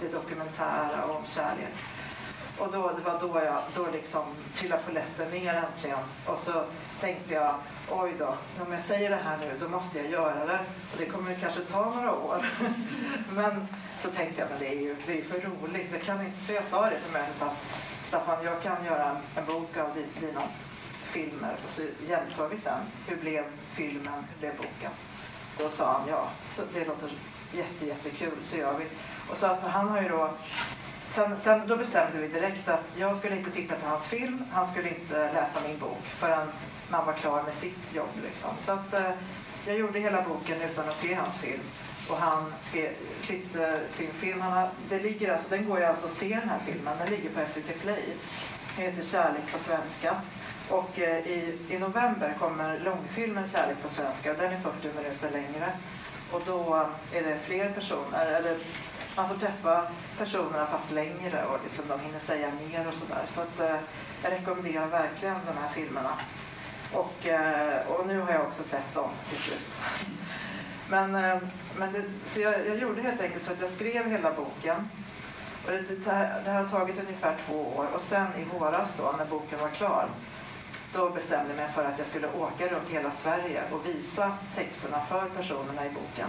det 0.00 0.08
dokumentära 0.08 1.04
och 1.04 1.16
om 1.16 1.26
kärlek. 1.26 1.74
Och 2.62 2.72
då, 2.72 2.92
det 2.96 3.02
var 3.02 3.20
då 3.20 3.40
jag 3.44 3.62
då 3.76 3.90
liksom 3.92 4.22
trillade 4.54 4.82
polletten 4.82 5.30
ner 5.30 5.54
äntligen. 5.54 5.98
Och 6.26 6.38
så 6.38 6.64
tänkte 7.00 7.34
jag, 7.34 7.54
oj 7.90 8.12
då, 8.18 8.34
om 8.66 8.72
jag 8.72 8.82
säger 8.82 9.10
det 9.10 9.16
här 9.16 9.38
nu 9.38 9.52
då 9.60 9.68
måste 9.68 9.98
jag 9.98 10.10
göra 10.10 10.46
det. 10.46 10.58
Och 10.92 10.98
det 10.98 11.06
kommer 11.06 11.34
kanske 11.34 11.60
ta 11.60 11.90
några 11.90 12.14
år. 12.14 12.46
men 13.34 13.68
så 14.00 14.10
tänkte 14.10 14.40
jag, 14.40 14.50
men 14.50 14.58
det 14.58 14.68
är 14.68 14.80
ju 14.80 14.96
det 15.06 15.18
är 15.18 15.24
för 15.24 15.40
roligt. 15.40 15.92
Det 15.92 15.98
kan 15.98 16.26
inte, 16.26 16.44
så 16.46 16.52
jag 16.52 16.64
sa 16.64 16.90
det 16.90 17.00
till 17.00 17.12
mötet 17.12 17.34
typ 17.34 17.42
att 17.42 17.56
Staffan, 18.04 18.44
jag 18.44 18.62
kan 18.62 18.84
göra 18.84 19.16
en 19.36 19.46
bok 19.46 19.76
av 19.76 20.04
dina 20.20 20.42
filmer 20.90 21.56
och 21.66 21.72
så 21.72 21.82
jämför 22.08 22.48
vi 22.48 22.58
sen. 22.58 22.80
Hur 23.06 23.16
blev 23.16 23.44
filmen, 23.74 24.24
hur 24.32 24.38
blev 24.40 24.56
boken? 24.56 24.90
Då 25.58 25.68
sa 25.68 25.92
han 25.92 26.08
ja, 26.08 26.28
så 26.48 26.62
det 26.74 26.84
låter 26.84 27.10
jätte, 27.52 27.86
jättekul, 27.86 28.38
så 28.44 28.56
gör 28.56 28.78
vi. 28.78 28.84
Och 29.30 29.36
så 29.36 29.46
att 29.46 29.62
han 29.62 29.88
har 29.88 30.02
ju 30.02 30.08
då 30.08 30.30
Sen, 31.14 31.40
sen, 31.40 31.66
då 31.66 31.76
bestämde 31.76 32.18
vi 32.18 32.28
direkt 32.28 32.68
att 32.68 32.84
jag 32.96 33.16
skulle 33.16 33.36
inte 33.36 33.50
titta 33.50 33.74
på 33.74 33.86
hans 33.86 34.06
film, 34.06 34.44
han 34.52 34.66
skulle 34.66 34.88
inte 34.88 35.32
läsa 35.32 35.60
min 35.66 35.78
bok 35.78 36.04
förrän 36.04 36.48
man 36.88 37.06
var 37.06 37.12
klar 37.12 37.42
med 37.42 37.54
sitt 37.54 37.94
jobb. 37.94 38.08
Liksom. 38.24 38.50
Så 38.60 38.72
att, 38.72 38.94
eh, 38.94 39.10
jag 39.66 39.78
gjorde 39.78 39.98
hela 39.98 40.22
boken 40.22 40.62
utan 40.62 40.88
att 40.88 40.96
se 40.96 41.14
hans 41.14 41.38
film. 41.38 41.62
Och 42.08 42.16
han 42.16 42.54
skrev, 42.62 42.92
klippte 43.22 43.80
sin 43.90 44.12
film. 44.12 44.40
Han 44.40 44.52
har, 44.52 44.68
det 44.88 44.98
ligger 44.98 45.32
alltså, 45.32 45.48
den 45.48 45.68
går 45.68 45.78
ju 45.78 45.84
alltså 45.84 46.06
att 46.06 46.12
se 46.12 46.28
den 46.28 46.48
här 46.48 46.58
filmen. 46.66 46.98
Den 46.98 47.10
ligger 47.10 47.30
på 47.30 47.40
SVT 47.50 47.80
Play. 47.82 48.02
Den 48.76 48.84
heter 48.84 49.02
Kärlek 49.02 49.52
på 49.52 49.58
svenska. 49.58 50.16
Och 50.68 51.00
eh, 51.00 51.26
i, 51.26 51.58
i 51.68 51.78
november 51.78 52.36
kommer 52.38 52.78
långfilmen 52.78 53.48
Kärlek 53.48 53.82
på 53.82 53.88
svenska. 53.88 54.34
Den 54.34 54.52
är 54.52 54.60
40 54.60 54.88
minuter 54.96 55.30
längre. 55.30 55.72
Och 56.32 56.42
då 56.46 56.88
är 57.12 57.22
det 57.22 57.38
fler 57.46 57.70
personer, 57.70 58.26
eller 58.26 58.56
man 59.16 59.28
får 59.28 59.36
träffa 59.36 59.86
personerna 60.18 60.66
fast 60.66 60.90
längre 60.90 61.44
och 61.44 61.58
liksom 61.64 61.84
de 61.88 62.00
hinner 62.00 62.18
säga 62.18 62.52
mer 62.68 62.88
och 62.88 62.94
sådär. 62.94 63.22
Så 63.34 63.40
att, 63.40 63.60
eh, 63.60 63.76
jag 64.22 64.32
rekommenderar 64.32 64.86
verkligen 64.86 65.34
de 65.46 65.62
här 65.62 65.68
filmerna. 65.74 66.10
Och, 66.92 67.26
eh, 67.26 67.86
och 67.86 68.06
nu 68.06 68.20
har 68.20 68.32
jag 68.32 68.42
också 68.42 68.64
sett 68.64 68.94
dem 68.94 69.10
till 69.28 69.38
slut. 69.38 69.70
Men, 70.88 71.14
eh, 71.14 71.38
men 71.76 71.92
det, 71.92 72.02
så 72.24 72.40
jag, 72.40 72.66
jag, 72.66 72.76
gjorde 72.76 73.02
helt 73.02 73.20
enkelt 73.20 73.44
så 73.44 73.52
att 73.52 73.60
jag 73.60 73.70
skrev 73.70 74.10
hela 74.10 74.32
boken. 74.32 74.90
Och 75.64 75.70
det, 75.70 75.80
det, 75.80 76.42
det 76.44 76.50
har 76.50 76.68
tagit 76.68 77.00
ungefär 77.00 77.36
två 77.46 77.74
år 77.76 77.86
och 77.94 78.02
sen 78.02 78.26
i 78.38 78.58
våras 78.58 78.94
då 78.98 79.14
när 79.18 79.24
boken 79.24 79.58
var 79.58 79.68
klar 79.68 80.08
då 80.94 81.10
bestämde 81.10 81.48
jag 81.48 81.56
mig 81.56 81.72
för 81.74 81.84
att 81.84 81.98
jag 81.98 82.06
skulle 82.06 82.28
åka 82.28 82.68
runt 82.68 82.88
hela 82.88 83.10
Sverige 83.10 83.62
och 83.70 83.86
visa 83.86 84.32
texterna 84.56 85.00
för 85.08 85.28
personerna 85.28 85.86
i 85.86 85.90
boken. 85.90 86.28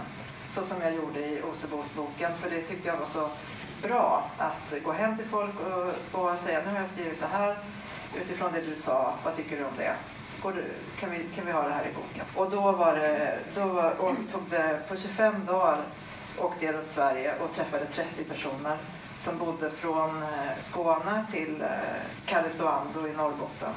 Så 0.54 0.64
som 0.64 0.82
jag 0.82 0.94
gjorde 0.94 1.20
i 1.20 1.42
Osebosboken, 1.42 2.30
för 2.40 2.50
det 2.50 2.62
tyckte 2.62 2.88
jag 2.88 2.96
var 2.96 3.06
så 3.06 3.28
bra 3.82 4.30
att 4.38 4.84
gå 4.84 4.92
hem 4.92 5.16
till 5.16 5.26
folk 5.26 5.54
och, 5.60 6.20
och 6.20 6.38
säga 6.38 6.62
nu 6.66 6.70
har 6.70 6.80
jag 6.80 6.88
skrivit 6.88 7.20
det 7.20 7.26
här 7.26 7.56
utifrån 8.16 8.52
det 8.52 8.60
du 8.60 8.76
sa, 8.76 9.14
vad 9.24 9.36
tycker 9.36 9.56
du 9.56 9.64
om 9.64 9.72
det? 9.76 9.94
Du, 10.42 10.64
kan, 11.00 11.10
vi, 11.10 11.24
kan 11.34 11.46
vi 11.46 11.52
ha 11.52 11.62
det 11.62 11.74
här 11.74 11.84
i 11.84 11.94
boken? 11.94 12.24
Och 12.34 12.50
då 12.50 12.72
var 12.72 12.96
det, 12.96 13.38
då 13.54 13.66
var, 13.66 13.90
och 13.90 14.14
tog 14.32 14.42
det, 14.50 14.80
på 14.88 14.96
25 14.96 15.46
dagar 15.46 15.78
åkte 16.38 16.64
jag 16.64 16.74
runt 16.74 16.88
Sverige 16.88 17.34
och 17.38 17.54
träffade 17.54 17.86
30 17.86 18.24
personer 18.24 18.78
som 19.20 19.38
bodde 19.38 19.70
från 19.70 20.22
eh, 20.22 20.28
Skåne 20.60 21.26
till 21.32 21.62
eh, 21.62 21.68
Karesuando 22.26 23.08
i 23.08 23.12
Norrbotten. 23.12 23.72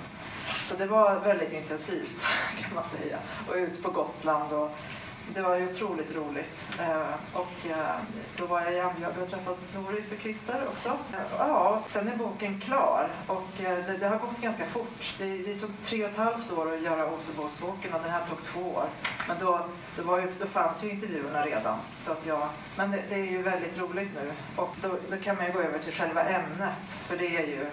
Så 0.70 0.76
det 0.76 0.86
var 0.86 1.20
väldigt 1.20 1.54
intensivt 1.54 2.26
kan 2.62 2.76
man 2.76 2.84
säga. 2.90 3.18
Och 3.50 3.56
ut 3.56 3.84
på 3.84 3.92
Gotland 3.92 4.54
och 4.54 4.78
det 5.34 5.42
var 5.42 5.56
ju 5.56 5.70
otroligt 5.72 6.16
roligt. 6.16 6.80
Eh, 6.80 7.14
och 7.34 7.70
eh, 7.70 7.96
då 8.38 8.46
var 8.46 8.62
jag 8.62 8.74
i 8.74 8.80
Ambjörn 8.80 9.22
och 9.22 9.30
träffat 9.30 9.58
Doris 9.74 10.12
och 10.12 10.20
Christer 10.20 10.62
också. 10.68 10.90
Eh, 10.90 11.20
ja, 11.38 11.84
sen 11.88 12.08
är 12.08 12.16
boken 12.16 12.62
klar 12.62 13.10
och 13.28 13.64
eh, 13.64 13.86
det, 13.86 13.98
det 13.98 14.08
har 14.08 14.18
gått 14.18 14.42
ganska 14.42 14.66
fort. 14.66 15.16
Det, 15.18 15.38
det, 15.38 15.60
tog 15.60 15.70
tre 15.84 16.04
och 16.04 16.10
ett 16.10 16.18
halvt 16.18 16.52
år 16.52 16.74
att 16.74 16.82
göra 16.82 17.12
Osebåsboken 17.12 17.94
och 17.94 18.02
den 18.02 18.12
här 18.12 18.22
tog 18.30 18.44
två 18.44 18.62
år. 18.62 18.86
Men 19.28 19.38
då, 19.40 19.66
det 19.96 20.02
var 20.02 20.20
ju, 20.20 20.28
då 20.40 20.48
fanns 20.48 20.84
ju 20.84 20.90
intervjuerna 20.90 21.46
redan. 21.46 21.78
Så 22.06 22.12
att 22.12 22.26
jag, 22.26 22.48
men 22.76 22.92
det, 22.92 23.04
det 23.10 23.16
är 23.16 23.32
ju 23.32 23.42
väldigt 23.42 23.80
roligt 23.80 24.10
nu 24.16 24.32
och 24.56 24.76
då, 24.82 24.98
då 25.10 25.18
kan 25.18 25.36
man 25.36 25.46
ju 25.46 25.52
gå 25.52 25.60
över 25.60 25.80
till 25.80 25.94
själva 25.94 26.24
ämnet 26.24 26.90
för 27.08 27.18
det 27.18 27.38
är 27.38 27.48
ju 27.48 27.66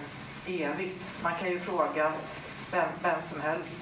evigt. 0.65 1.23
Man 1.23 1.33
kan 1.39 1.49
ju 1.49 1.59
fråga 1.59 2.13
vem, 2.71 2.87
vem 3.03 3.21
som 3.21 3.41
helst 3.41 3.79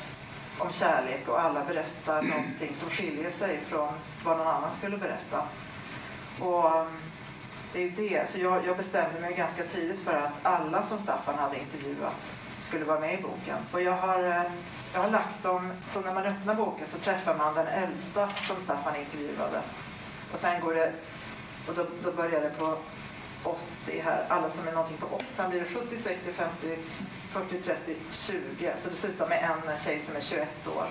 om 0.57 0.71
kärlek 0.71 1.27
och 1.27 1.41
alla 1.41 1.63
berättar 1.63 2.21
någonting 2.21 2.75
som 2.75 2.89
skiljer 2.89 3.31
sig 3.31 3.59
från 3.67 3.93
vad 4.23 4.37
någon 4.37 4.47
annan 4.47 4.71
skulle 4.71 4.97
berätta. 4.97 5.43
Och 6.39 6.79
um, 6.79 6.87
det 7.73 7.83
är 7.83 7.89
det. 7.89 8.31
Så 8.31 8.39
jag, 8.39 8.65
jag, 8.65 8.77
bestämde 8.77 9.19
mig 9.19 9.33
ganska 9.33 9.63
tidigt 9.63 9.99
för 9.99 10.13
att 10.13 10.45
alla 10.45 10.83
som 10.83 10.99
Staffan 10.99 11.35
hade 11.35 11.59
intervjuat 11.59 12.35
skulle 12.61 12.85
vara 12.85 12.99
med 12.99 13.19
i 13.19 13.21
boken. 13.21 13.57
Och 13.71 13.81
jag 13.81 13.97
har, 13.97 14.23
eh, 14.23 14.51
jag 14.93 15.01
har 15.01 15.09
lagt 15.09 15.43
dem, 15.43 15.71
så 15.87 16.01
när 16.01 16.13
man 16.13 16.25
öppnar 16.25 16.55
boken 16.55 16.87
så 16.91 16.97
träffar 16.97 17.35
man 17.35 17.55
den 17.55 17.67
äldsta 17.67 18.27
som 18.27 18.55
Staffan 18.63 18.95
intervjuade. 18.95 19.61
Och 20.33 20.39
sen 20.39 20.61
går 20.61 20.73
det, 20.73 20.93
och 21.67 21.73
då, 21.75 21.85
då 22.03 22.11
börjar 22.11 22.41
det 22.41 22.49
på 22.49 22.77
80 23.43 24.01
här, 24.03 24.25
alla 24.29 24.49
som 24.49 24.67
är 24.67 24.71
någonting 24.71 24.97
på 24.97 25.15
80. 25.15 25.25
Sen 25.35 25.49
blir 25.49 25.59
det 25.59 25.65
70, 25.65 25.97
60, 25.97 26.33
50, 26.33 26.77
40, 27.33 27.61
30, 27.61 27.95
20. 28.11 28.73
Så 28.79 28.89
det 28.89 28.95
slutar 28.95 29.27
med 29.27 29.43
en 29.43 29.77
tjej 29.77 30.01
som 30.01 30.15
är 30.15 30.21
21 30.21 30.67
år. 30.67 30.87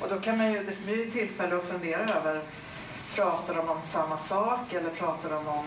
Och 0.00 0.08
då 0.08 0.20
kan 0.20 0.38
man 0.38 0.52
ju, 0.52 0.64
det 0.64 0.84
blir 0.84 1.04
ju 1.04 1.10
tillfälle 1.10 1.56
att 1.56 1.68
fundera 1.68 2.00
över, 2.00 2.40
pratar 3.14 3.54
de 3.54 3.68
om 3.68 3.82
samma 3.82 4.18
sak 4.18 4.72
eller 4.72 4.90
pratar 4.90 5.30
de 5.30 5.48
om 5.48 5.64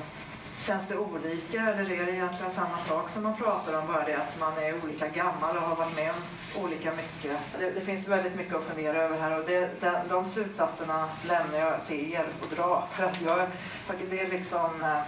Känns 0.59 0.87
det 0.87 0.97
olika 0.97 1.61
eller 1.61 1.91
är 1.91 2.05
det 2.05 2.11
egentligen 2.11 2.51
samma 2.51 2.77
sak 2.77 3.09
som 3.09 3.23
man 3.23 3.37
pratar 3.37 3.79
om, 3.79 3.87
bara 3.87 4.05
det 4.05 4.17
att 4.17 4.39
man 4.39 4.57
är 4.57 4.83
olika 4.83 5.07
gammal 5.07 5.57
och 5.57 5.63
har 5.63 5.75
varit 5.75 5.95
med 5.95 6.11
om 6.11 6.63
olika 6.63 6.91
mycket? 6.91 7.37
Det, 7.59 7.71
det 7.71 7.81
finns 7.81 8.07
väldigt 8.07 8.35
mycket 8.35 8.55
att 8.55 8.63
fundera 8.63 8.97
över 8.97 9.17
här 9.19 9.39
och 9.39 9.45
det, 9.45 9.69
de, 9.79 9.95
de 10.09 10.29
slutsatserna 10.29 11.09
lämnar 11.27 11.59
jag 11.59 11.87
till 11.87 12.13
er 12.13 12.25
att 12.43 12.57
dra. 12.57 12.87
För 12.91 13.03
att 13.03 13.21
jag, 13.21 13.47
det 14.09 14.19
är 14.19 14.27
liksom 14.29 14.81
eh, 14.81 14.99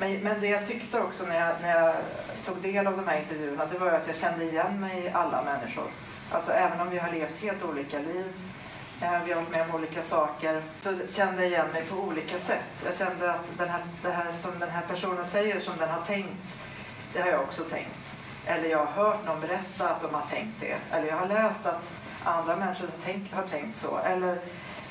men, 0.00 0.20
men 0.20 0.40
det 0.40 0.46
jag 0.46 0.66
tyckte 0.66 1.00
också 1.00 1.24
när 1.24 1.40
jag, 1.40 1.54
när 1.62 1.80
jag 1.80 1.94
tog 2.46 2.56
del 2.56 2.86
av 2.86 2.96
de 2.96 3.08
här 3.08 3.20
intervjuerna 3.20 3.66
det 3.66 3.78
var 3.78 3.90
att 3.90 4.06
jag 4.06 4.16
kände 4.16 4.44
igen 4.44 4.80
mig 4.80 5.04
i 5.04 5.08
alla 5.08 5.42
människor. 5.42 5.84
Alltså 6.30 6.52
även 6.52 6.80
om 6.80 6.90
vi 6.90 6.98
har 6.98 7.12
levt 7.12 7.42
helt 7.42 7.64
olika 7.64 7.98
liv, 7.98 8.32
eh, 9.00 9.24
vi 9.24 9.32
har 9.32 9.40
varit 9.40 9.50
med 9.50 9.62
om 9.62 9.74
olika 9.74 10.02
saker, 10.02 10.62
så 10.80 10.98
kände 11.08 11.42
jag 11.42 11.52
igen 11.52 11.66
mig 11.72 11.84
på 11.84 11.96
olika 11.96 12.38
sätt. 12.38 12.84
Jag 12.84 12.96
kände 12.96 13.32
att 13.32 13.58
den 13.58 13.68
här, 13.68 13.82
det 14.02 14.10
här 14.10 14.32
som 14.32 14.58
den 14.58 14.70
här 14.70 14.82
personen 14.88 15.26
säger 15.26 15.60
som 15.60 15.76
den 15.78 15.88
har 15.88 16.02
tänkt, 16.06 16.58
det 17.12 17.20
har 17.20 17.28
jag 17.28 17.40
också 17.40 17.64
tänkt. 17.64 18.16
Eller 18.46 18.68
jag 18.68 18.78
har 18.84 19.04
hört 19.04 19.26
någon 19.26 19.40
berätta 19.40 19.88
att 19.88 20.02
de 20.02 20.14
har 20.14 20.26
tänkt 20.30 20.60
det. 20.60 20.76
Eller 20.90 21.08
jag 21.08 21.16
har 21.16 21.28
läst 21.28 21.66
att 21.66 21.92
andra 22.24 22.56
människor 22.56 22.86
har 22.86 23.12
tänkt, 23.12 23.34
har 23.34 23.46
tänkt 23.46 23.80
så. 23.80 23.98
Eller 23.98 24.38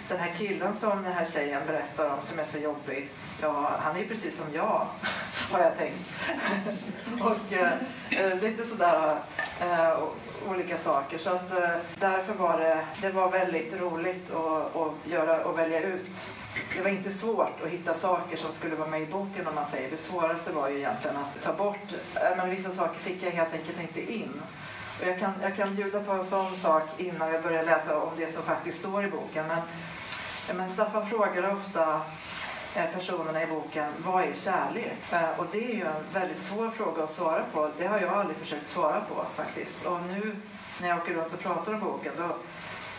den 0.09 0.19
här 0.19 0.33
killen 0.37 0.75
som 0.75 1.03
den 1.03 1.13
här 1.13 1.25
tjejen 1.25 1.61
berättar 1.67 2.05
om 2.09 2.19
som 2.23 2.39
är 2.39 2.43
så 2.43 2.57
jobbig, 2.57 3.09
ja, 3.41 3.71
han 3.79 3.95
är 3.95 3.99
ju 3.99 4.07
precis 4.07 4.37
som 4.37 4.45
jag, 4.53 4.87
har 5.51 5.59
jag 5.59 5.77
tänkt. 5.77 6.09
och 7.21 7.53
eh, 7.53 7.71
eh, 8.09 8.41
lite 8.41 8.65
sådär 8.65 9.15
eh, 9.61 9.97
olika 10.47 10.77
saker. 10.77 11.17
Så 11.17 11.29
att 11.29 11.51
eh, 11.51 11.69
därför 11.99 12.33
var 12.33 12.59
det, 12.59 12.85
det 13.01 13.09
var 13.09 13.31
väldigt 13.31 13.81
roligt 13.81 14.31
att, 14.31 14.75
att, 14.75 14.93
göra, 15.05 15.51
välja 15.51 15.81
ut. 15.81 16.07
Det 16.75 16.81
var 16.81 16.89
inte 16.89 17.11
svårt 17.11 17.61
att 17.63 17.69
hitta 17.69 17.93
saker 17.93 18.37
som 18.37 18.53
skulle 18.53 18.75
vara 18.75 18.89
med 18.89 19.01
i 19.01 19.05
boken 19.05 19.47
om 19.47 19.55
man 19.55 19.65
säger. 19.65 19.91
Det 19.91 19.97
svåraste 19.97 20.51
var 20.51 20.69
ju 20.69 20.77
egentligen 20.77 21.17
att 21.17 21.43
ta 21.43 21.53
bort, 21.53 21.93
eh, 22.15 22.37
men 22.37 22.49
vissa 22.49 22.71
saker 22.71 22.99
fick 22.99 23.23
jag 23.23 23.31
helt 23.31 23.53
enkelt 23.53 23.81
inte 23.81 24.13
in. 24.13 24.41
Och 25.01 25.07
jag, 25.07 25.19
kan, 25.19 25.33
jag 25.41 25.55
kan 25.55 25.75
bjuda 25.75 26.03
på 26.03 26.11
en 26.11 26.25
sån 26.25 26.55
sak 26.55 26.83
innan 26.97 27.31
jag 27.33 27.43
börjar 27.43 27.63
läsa 27.63 27.99
om 27.99 28.09
det 28.17 28.33
som 28.33 28.43
faktiskt 28.43 28.79
står 28.79 29.05
i 29.05 29.11
boken. 29.11 29.47
Men 29.47 29.61
men 30.53 30.69
Staffan 30.69 31.09
frågar 31.09 31.53
ofta 31.53 32.01
eh, 32.75 32.85
personerna 32.93 33.43
i 33.43 33.47
boken, 33.47 33.91
vad 34.05 34.23
är 34.23 34.33
kärlek? 34.33 34.97
Eh, 35.11 35.39
och 35.39 35.45
det 35.51 35.71
är 35.71 35.75
ju 35.75 35.85
en 35.85 36.03
väldigt 36.13 36.39
svår 36.39 36.71
fråga 36.71 37.03
att 37.03 37.11
svara 37.11 37.43
på. 37.53 37.69
Det 37.77 37.87
har 37.87 37.99
jag 37.99 38.13
aldrig 38.13 38.37
försökt 38.37 38.69
svara 38.69 39.01
på 39.01 39.25
faktiskt. 39.35 39.85
Och 39.85 40.01
nu 40.01 40.35
när 40.81 40.87
jag 40.87 40.97
åker 40.97 41.13
runt 41.13 41.33
och 41.33 41.39
pratar 41.39 41.73
om 41.73 41.79
boken 41.79 42.13
då, 42.17 42.35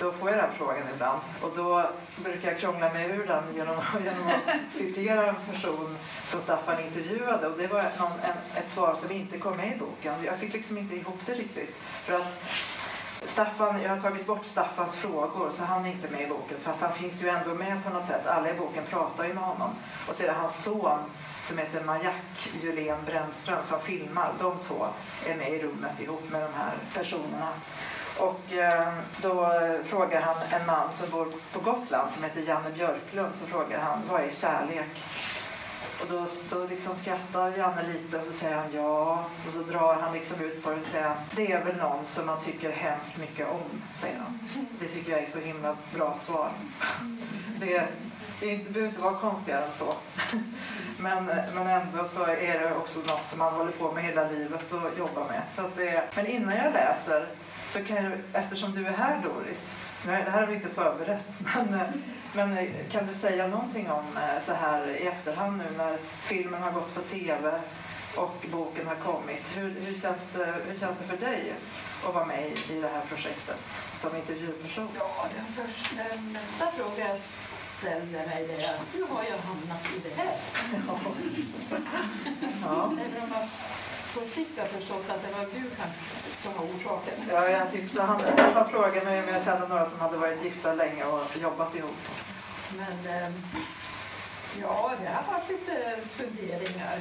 då 0.01 0.13
får 0.13 0.31
jag 0.31 0.39
den 0.39 0.53
frågan 0.59 0.87
ibland. 0.95 1.21
Och 1.41 1.53
då 1.57 1.91
brukar 2.17 2.51
jag 2.51 2.61
krångla 2.61 2.93
mig 2.93 3.11
ur 3.11 3.27
den 3.27 3.45
genom, 3.57 3.77
genom 4.05 4.29
att 4.29 4.75
citera 4.75 5.27
en 5.27 5.35
person 5.53 5.97
som 6.27 6.41
Staffan 6.41 6.81
intervjuade. 6.81 7.47
Och 7.47 7.59
det 7.59 7.67
var 7.67 7.83
någon, 7.99 8.13
en, 8.13 8.63
ett 8.63 8.71
svar 8.71 8.95
som 8.95 9.11
inte 9.13 9.39
kom 9.39 9.57
med 9.57 9.77
i 9.77 9.79
boken. 9.79 10.15
Jag 10.25 10.39
fick 10.39 10.53
liksom 10.53 10.79
inte 10.79 10.97
ihop 10.97 11.21
det 11.27 11.35
riktigt. 11.35 11.77
För 12.05 12.15
att 12.15 12.43
Staffan, 13.27 13.83
jag 13.83 13.91
har 13.91 14.01
tagit 14.01 14.27
bort 14.27 14.47
Staffans 14.47 14.95
frågor 14.95 15.51
så 15.57 15.65
han 15.65 15.87
är 15.87 15.91
inte 15.91 16.11
med 16.11 16.23
i 16.23 16.27
boken 16.27 16.57
fast 16.63 16.81
han 16.81 16.95
finns 16.95 17.23
ju 17.23 17.29
ändå 17.29 17.55
med 17.55 17.85
på 17.85 17.91
något 17.91 18.07
sätt. 18.07 18.27
Alla 18.27 18.51
i 18.51 18.55
boken 18.55 18.85
pratar 18.91 19.25
ju 19.25 19.35
med 19.35 19.43
honom. 19.43 19.71
Och 20.09 20.17
så 20.17 20.23
är 20.23 20.27
det 20.27 20.33
hans 20.33 20.65
son 20.65 20.99
som 21.45 21.59
heter 21.59 21.85
Majak 21.85 22.49
Julén 22.63 23.05
Brännström 23.07 23.65
som 23.65 23.81
filmar. 23.81 24.33
De 24.39 24.57
två 24.69 24.87
är 25.27 25.35
med 25.37 25.53
i 25.53 25.63
rummet 25.63 26.01
ihop 26.01 26.31
med 26.31 26.43
de 26.43 26.55
här 26.55 26.73
personerna. 26.95 27.53
Och 28.21 28.53
eh, 28.53 28.93
då 29.23 29.53
frågar 29.85 30.21
han 30.21 30.61
en 30.61 30.67
man 30.67 30.93
som 30.93 31.11
bor 31.11 31.33
på 31.53 31.61
Gotland 31.61 32.13
som 32.13 32.25
heter 32.25 32.41
Janne 32.41 32.71
Björklund 32.71 33.35
så 33.35 33.47
frågar 33.47 33.79
han 33.79 34.03
vad 34.11 34.21
är 34.21 34.31
kärlek? 34.31 35.05
Och 36.01 36.07
då, 36.09 36.27
då 36.51 36.67
liksom 36.67 36.97
skrattar 36.97 37.57
Janne 37.57 37.83
lite 37.83 38.19
och 38.19 38.27
så 38.27 38.33
säger 38.33 38.57
han 38.57 38.73
ja. 38.73 39.25
Och 39.47 39.53
så 39.53 39.59
drar 39.59 39.95
han 39.95 40.13
liksom 40.13 40.41
ut 40.41 40.65
på 40.65 40.71
det 40.71 40.77
och 40.77 40.87
säger 40.87 41.15
det 41.37 41.53
är 41.53 41.65
väl 41.65 41.77
någon 41.77 42.07
som 42.07 42.27
man 42.27 42.41
tycker 42.41 42.71
hemskt 42.71 43.19
mycket 43.19 43.49
om, 43.49 43.83
säger 44.01 44.19
han. 44.19 44.39
Det 44.81 44.89
tycker 44.89 45.13
jag 45.13 45.23
är 45.23 45.31
så 45.31 45.39
himla 45.39 45.77
bra 45.95 46.19
svar. 46.21 46.51
Det, 47.61 47.89
det 48.41 48.57
behöver 48.57 48.89
inte 48.89 49.01
vara 49.01 49.15
konstigare 49.15 49.65
än 49.65 49.73
så. 49.73 49.95
Men, 50.99 51.25
men 51.55 51.67
ändå 51.67 52.09
så 52.09 52.25
är 52.25 52.61
det 52.61 52.75
också 52.75 52.99
något 52.99 53.29
som 53.29 53.39
man 53.39 53.53
håller 53.53 53.73
på 53.73 53.93
med 53.93 54.05
hela 54.05 54.31
livet 54.31 54.73
och 54.73 54.99
jobbar 54.99 55.25
med. 55.29 55.43
Så 55.57 55.63
det, 55.77 56.05
men 56.17 56.27
innan 56.27 56.57
jag 56.57 56.73
läser, 56.73 57.27
så 57.71 57.85
kan 57.85 58.05
jag, 58.05 58.13
eftersom 58.33 58.75
du 58.75 58.87
är 58.87 58.93
här 58.93 59.23
Doris, 59.23 59.75
det 60.05 60.11
här 60.11 60.31
har 60.31 60.47
vi 60.47 60.55
inte 60.55 60.69
förberett, 60.69 61.23
men 61.39 62.03
men 62.33 62.59
eh, 62.59 62.69
kan 62.91 63.07
du 63.07 63.15
säga 63.15 63.47
någonting 63.47 63.91
om 63.91 64.17
eh, 64.17 64.43
så 64.43 64.53
här 64.53 64.89
i 64.89 65.07
efterhand 65.07 65.59
nu 65.59 65.65
när 65.77 65.99
filmen 66.23 66.63
har 66.63 66.73
gått 66.73 66.95
på 66.95 67.01
tv 67.01 67.61
och 68.17 68.47
boken 68.53 68.87
har 68.87 68.95
kommit. 68.95 69.57
Hur, 69.57 69.71
hur, 69.81 70.01
känns, 70.01 70.29
det, 70.33 70.55
hur 70.69 70.79
känns 70.79 70.99
det 70.99 71.17
för 71.17 71.27
dig 71.27 71.53
att 72.09 72.15
vara 72.15 72.27
med 72.27 72.49
i, 72.49 72.73
i 72.73 72.81
det 72.81 72.89
här 72.89 73.03
projektet 73.09 73.59
som 74.01 74.17
intervjuperson? 74.17 74.89
Ja, 74.99 75.27
den, 75.37 75.67
första, 75.67 75.97
den 75.97 76.33
nästa 76.33 76.67
fråga 76.71 77.09
jag 77.09 77.19
ställde 77.79 78.27
mig 78.27 78.47
det 78.49 78.65
är 78.65 78.79
hur 78.93 79.07
har 79.07 79.25
jag 79.25 79.39
hamnat 79.39 79.87
i 79.97 80.09
det 80.09 80.23
här? 80.23 80.37
ja. 82.63 82.93
Jag 83.01 83.49
på 84.15 84.27
sikt 84.27 84.59
har 84.59 84.67
förstått 84.67 85.11
att 85.11 85.23
det 85.23 85.33
var 85.39 85.47
du 85.55 85.71
som 86.43 86.53
var 86.55 86.65
orsaken. 86.65 87.15
Ja, 87.29 87.49
jag 87.49 87.73
tipsade 87.73 88.07
han. 88.07 88.71
Frågade 88.71 89.05
mig 89.05 89.23
om 89.23 89.29
jag 89.29 89.45
kände 89.45 89.69
några 89.69 89.91
som 89.91 90.01
hade 90.01 90.17
varit 90.17 90.45
gifta 90.45 90.75
länge 90.75 91.05
och 91.05 91.37
jobbat 91.43 91.77
ihop. 91.77 91.97
Men 92.77 93.15
ehm, 93.15 93.43
ja, 94.61 94.93
det 95.01 95.09
har 95.09 95.33
varit 95.33 95.49
lite 95.49 95.97
funderingar. 96.17 96.99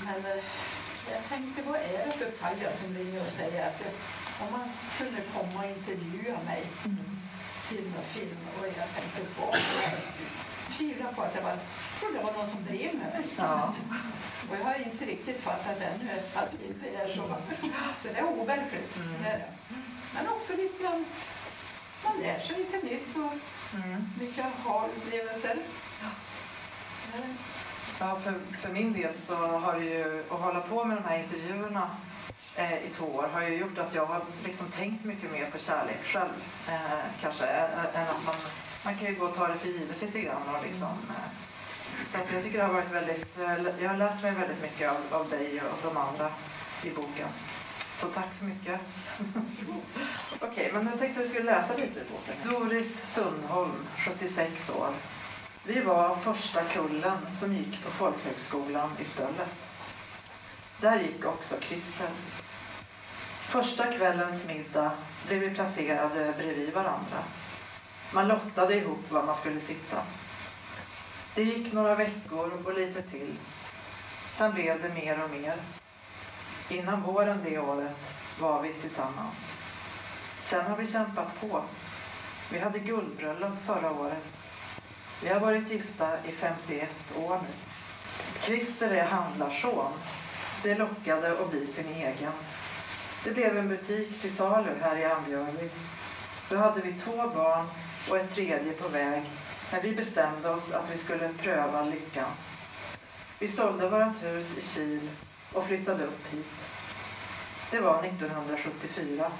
Men 0.00 0.32
eh, 0.32 0.44
jag 1.12 1.28
tänkte, 1.28 1.62
vad 1.62 1.76
är 1.76 2.06
det 2.06 2.12
för 2.18 2.30
pajas 2.30 2.80
som 2.80 2.96
ringer 2.96 3.26
och 3.26 3.32
säger 3.32 3.66
att 3.68 3.82
om 4.40 4.52
man 4.52 4.70
kunde 4.98 5.20
komma 5.34 5.64
och 5.64 5.70
intervjua 5.70 6.38
mig 6.46 6.66
mm. 6.84 7.20
till 7.68 7.86
en 7.86 8.02
film 8.14 8.38
och 8.60 8.66
jag 8.66 8.88
tänkte 8.94 9.22
på 9.40 9.54
tvivlar 10.76 11.12
på 11.12 11.22
att 11.22 11.34
det 11.34 11.40
var, 11.40 11.56
trodde 12.00 12.18
det 12.18 12.24
var 12.24 12.32
någon 12.32 12.48
som 12.48 12.64
drev 12.64 12.94
med 12.94 13.12
mig. 13.12 13.24
Ja. 13.36 13.74
Och 14.50 14.56
jag 14.56 14.64
har 14.64 14.74
inte 14.74 15.04
riktigt 15.04 15.40
fattat 15.40 15.76
ännu 15.80 16.10
att 16.34 16.50
det 16.58 16.66
inte 16.66 16.88
är 16.88 17.08
så. 17.16 17.34
Så 17.98 18.08
det 18.08 18.18
är 18.18 18.24
overkligt. 18.24 18.96
Mm. 18.96 19.40
Men 20.14 20.28
också 20.28 20.56
lite 20.56 21.04
man 22.04 22.20
lär 22.22 22.38
sig 22.38 22.56
lite 22.56 22.76
nytt 22.76 23.16
och 23.16 23.32
mm. 23.74 24.10
mycket 24.20 24.44
aha-upplevelser. 24.44 25.58
Ja. 26.02 26.08
Ja, 27.98 28.18
för, 28.24 28.34
för 28.60 28.68
min 28.68 28.92
del 28.92 29.18
så 29.18 29.36
har 29.36 29.78
det 29.78 29.84
ju, 29.84 30.24
att 30.30 30.40
hålla 30.40 30.60
på 30.60 30.84
med 30.84 30.96
de 30.96 31.04
här 31.04 31.18
intervjuerna 31.18 31.90
eh, 32.56 32.74
i 32.74 32.88
två 32.96 33.06
år 33.06 33.28
har 33.32 33.42
ju 33.42 33.56
gjort 33.56 33.78
att 33.78 33.94
jag 33.94 34.06
har 34.06 34.22
liksom 34.44 34.66
tänkt 34.70 35.04
mycket 35.04 35.32
mer 35.32 35.50
på 35.50 35.58
kärlek 35.58 36.04
själv. 36.04 36.30
Eh, 36.68 36.98
kanske, 37.20 37.46
än 37.46 38.08
att 38.08 38.24
man, 38.26 38.34
man 38.84 38.96
kan 38.96 39.08
ju 39.08 39.14
gå 39.14 39.26
och 39.26 39.36
ta 39.36 39.48
det 39.48 39.58
för 39.58 39.68
givet 39.68 40.02
lite 40.02 40.20
grann 40.20 40.54
och 40.56 40.66
liksom, 40.66 40.88
eh, 40.88 41.30
så 42.12 42.18
att 42.18 42.32
jag 42.32 42.42
tycker 42.42 42.58
det 42.58 42.64
har 42.64 42.72
varit 42.72 42.92
väldigt, 42.92 43.38
eh, 43.38 43.82
jag 43.82 43.90
har 43.90 43.96
lärt 43.96 44.22
mig 44.22 44.32
väldigt 44.32 44.62
mycket 44.62 44.90
av, 44.90 45.20
av 45.20 45.30
dig 45.30 45.60
och 45.60 45.78
de 45.82 45.96
andra 45.96 46.30
i 46.82 46.90
boken. 46.90 47.28
Så 47.96 48.06
tack 48.08 48.28
så 48.38 48.44
mycket. 48.44 48.80
Okej, 50.40 50.48
okay, 50.48 50.72
men 50.72 50.86
jag 50.86 50.98
tänkte 50.98 51.20
att 51.20 51.26
vi 51.26 51.30
skulle 51.30 51.52
läsa 51.52 51.72
lite 51.72 52.00
i 52.00 52.04
boken. 52.12 52.52
Doris 52.52 53.12
Sundholm, 53.14 53.86
76 53.98 54.70
år. 54.70 54.90
Vi 55.64 55.80
var 55.80 56.16
första 56.16 56.64
kullen 56.64 57.18
som 57.40 57.56
gick 57.56 57.84
på 57.84 57.90
folkhögskolan 57.90 58.90
i 59.00 59.04
Stöllet. 59.04 59.54
Där 60.80 61.00
gick 61.00 61.24
också 61.24 61.54
Christer. 61.60 62.08
Första 63.40 63.92
kvällens 63.92 64.46
middag 64.46 64.92
blev 65.26 65.40
vi 65.40 65.50
placerade 65.50 66.34
bredvid 66.38 66.72
varandra. 66.72 67.18
Man 68.14 68.28
lottade 68.28 68.76
ihop 68.76 69.10
var 69.10 69.22
man 69.22 69.36
skulle 69.36 69.60
sitta. 69.60 70.02
Det 71.34 71.42
gick 71.42 71.72
några 71.72 71.94
veckor 71.94 72.52
och 72.64 72.74
lite 72.74 73.02
till. 73.02 73.36
Sen 74.32 74.54
blev 74.54 74.82
det 74.82 74.88
mer 74.88 75.24
och 75.24 75.30
mer. 75.30 75.56
Innan 76.68 77.02
våren 77.02 77.40
det 77.44 77.58
året 77.58 78.14
var 78.40 78.62
vi 78.62 78.72
tillsammans. 78.72 79.52
Sen 80.42 80.66
har 80.66 80.76
vi 80.76 80.86
kämpat 80.86 81.40
på. 81.40 81.62
Vi 82.50 82.58
hade 82.58 82.78
guldbröllop 82.78 83.52
förra 83.66 83.90
året. 83.90 84.24
Vi 85.22 85.28
har 85.28 85.40
varit 85.40 85.70
gifta 85.70 86.24
i 86.24 86.32
51 86.32 86.90
år 87.16 87.40
nu. 87.42 87.48
Christer 88.40 88.90
är 88.90 89.04
handlarson. 89.04 89.92
Det 90.62 90.74
lockade 90.74 91.32
att 91.32 91.50
bli 91.50 91.66
sin 91.66 91.88
egen. 91.88 92.32
Det 93.24 93.30
blev 93.30 93.58
en 93.58 93.68
butik 93.68 94.20
till 94.20 94.36
salu 94.36 94.70
här 94.80 94.96
i 94.96 95.04
Ambjörby. 95.04 95.70
Då 96.48 96.56
hade 96.56 96.80
vi 96.80 96.92
två 96.92 97.28
barn 97.28 97.66
och 98.10 98.18
en 98.18 98.28
tredje 98.28 98.72
på 98.72 98.88
väg 98.88 99.22
när 99.72 99.82
vi 99.82 99.94
bestämde 99.94 100.50
oss 100.50 100.72
att 100.72 100.90
vi 100.92 100.98
skulle 100.98 101.28
pröva 101.28 101.84
lyckan. 101.84 102.30
Vi 103.38 103.48
sålde 103.48 103.88
vårt 103.88 104.22
hus 104.22 104.58
i 104.58 104.62
Kil 104.62 105.10
och 105.52 105.66
flyttade 105.66 106.04
upp 106.04 106.26
hit. 106.30 106.46
Det 107.70 107.80
var 107.80 108.04
1974. 108.04 109.32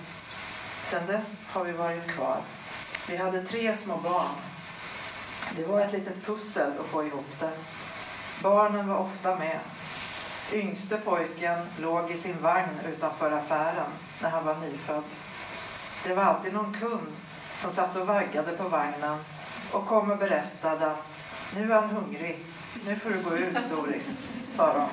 Sedan 0.85 1.07
dess 1.07 1.37
har 1.47 1.65
vi 1.65 1.73
varit 1.73 2.07
kvar. 2.07 2.41
Vi 3.09 3.17
hade 3.17 3.45
tre 3.45 3.77
små 3.77 3.97
barn. 3.97 4.31
Det 5.57 5.65
var 5.65 5.81
ett 5.81 5.93
litet 5.93 6.27
pussel 6.27 6.73
att 6.81 6.87
få 6.87 7.07
ihop 7.07 7.41
det. 7.41 7.53
Barnen 8.43 8.89
var 8.89 8.99
ofta 8.99 9.37
med. 9.37 9.61
Yngste 10.53 10.97
pojken 10.97 11.59
låg 11.79 12.11
i 12.11 12.19
sin 12.19 12.41
vagn 12.41 12.81
utanför 12.89 13.31
affären 13.31 13.91
när 14.23 14.31
han 14.31 14.45
var 14.45 14.57
nyfödd. 14.57 15.03
Det 16.05 16.15
var 16.15 16.23
alltid 16.23 16.55
någon 16.55 16.77
kund 16.81 17.13
som 17.59 17.73
satt 17.73 17.97
och 17.97 18.07
vaggade 18.07 18.53
på 18.53 18.69
vagnen 18.69 19.19
och 19.73 19.87
kom 19.87 20.11
och 20.11 20.19
berättade 20.19 20.87
att 20.87 21.07
nu 21.57 21.73
är 21.73 21.81
han 21.81 21.91
hungrig, 21.91 22.39
nu 22.87 22.97
får 22.97 23.11
du 23.11 23.23
gå 23.23 23.37
ut 23.37 23.57
Doris, 23.71 24.11
sa 24.57 24.73
de. 24.73 24.89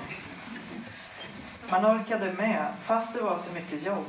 Man 1.70 1.86
orkade 1.86 2.34
med 2.34 2.74
fast 2.84 3.13
det 3.13 3.22
var 3.22 3.38
så 3.38 3.53
mycket 3.53 3.86
jobb, 3.86 4.06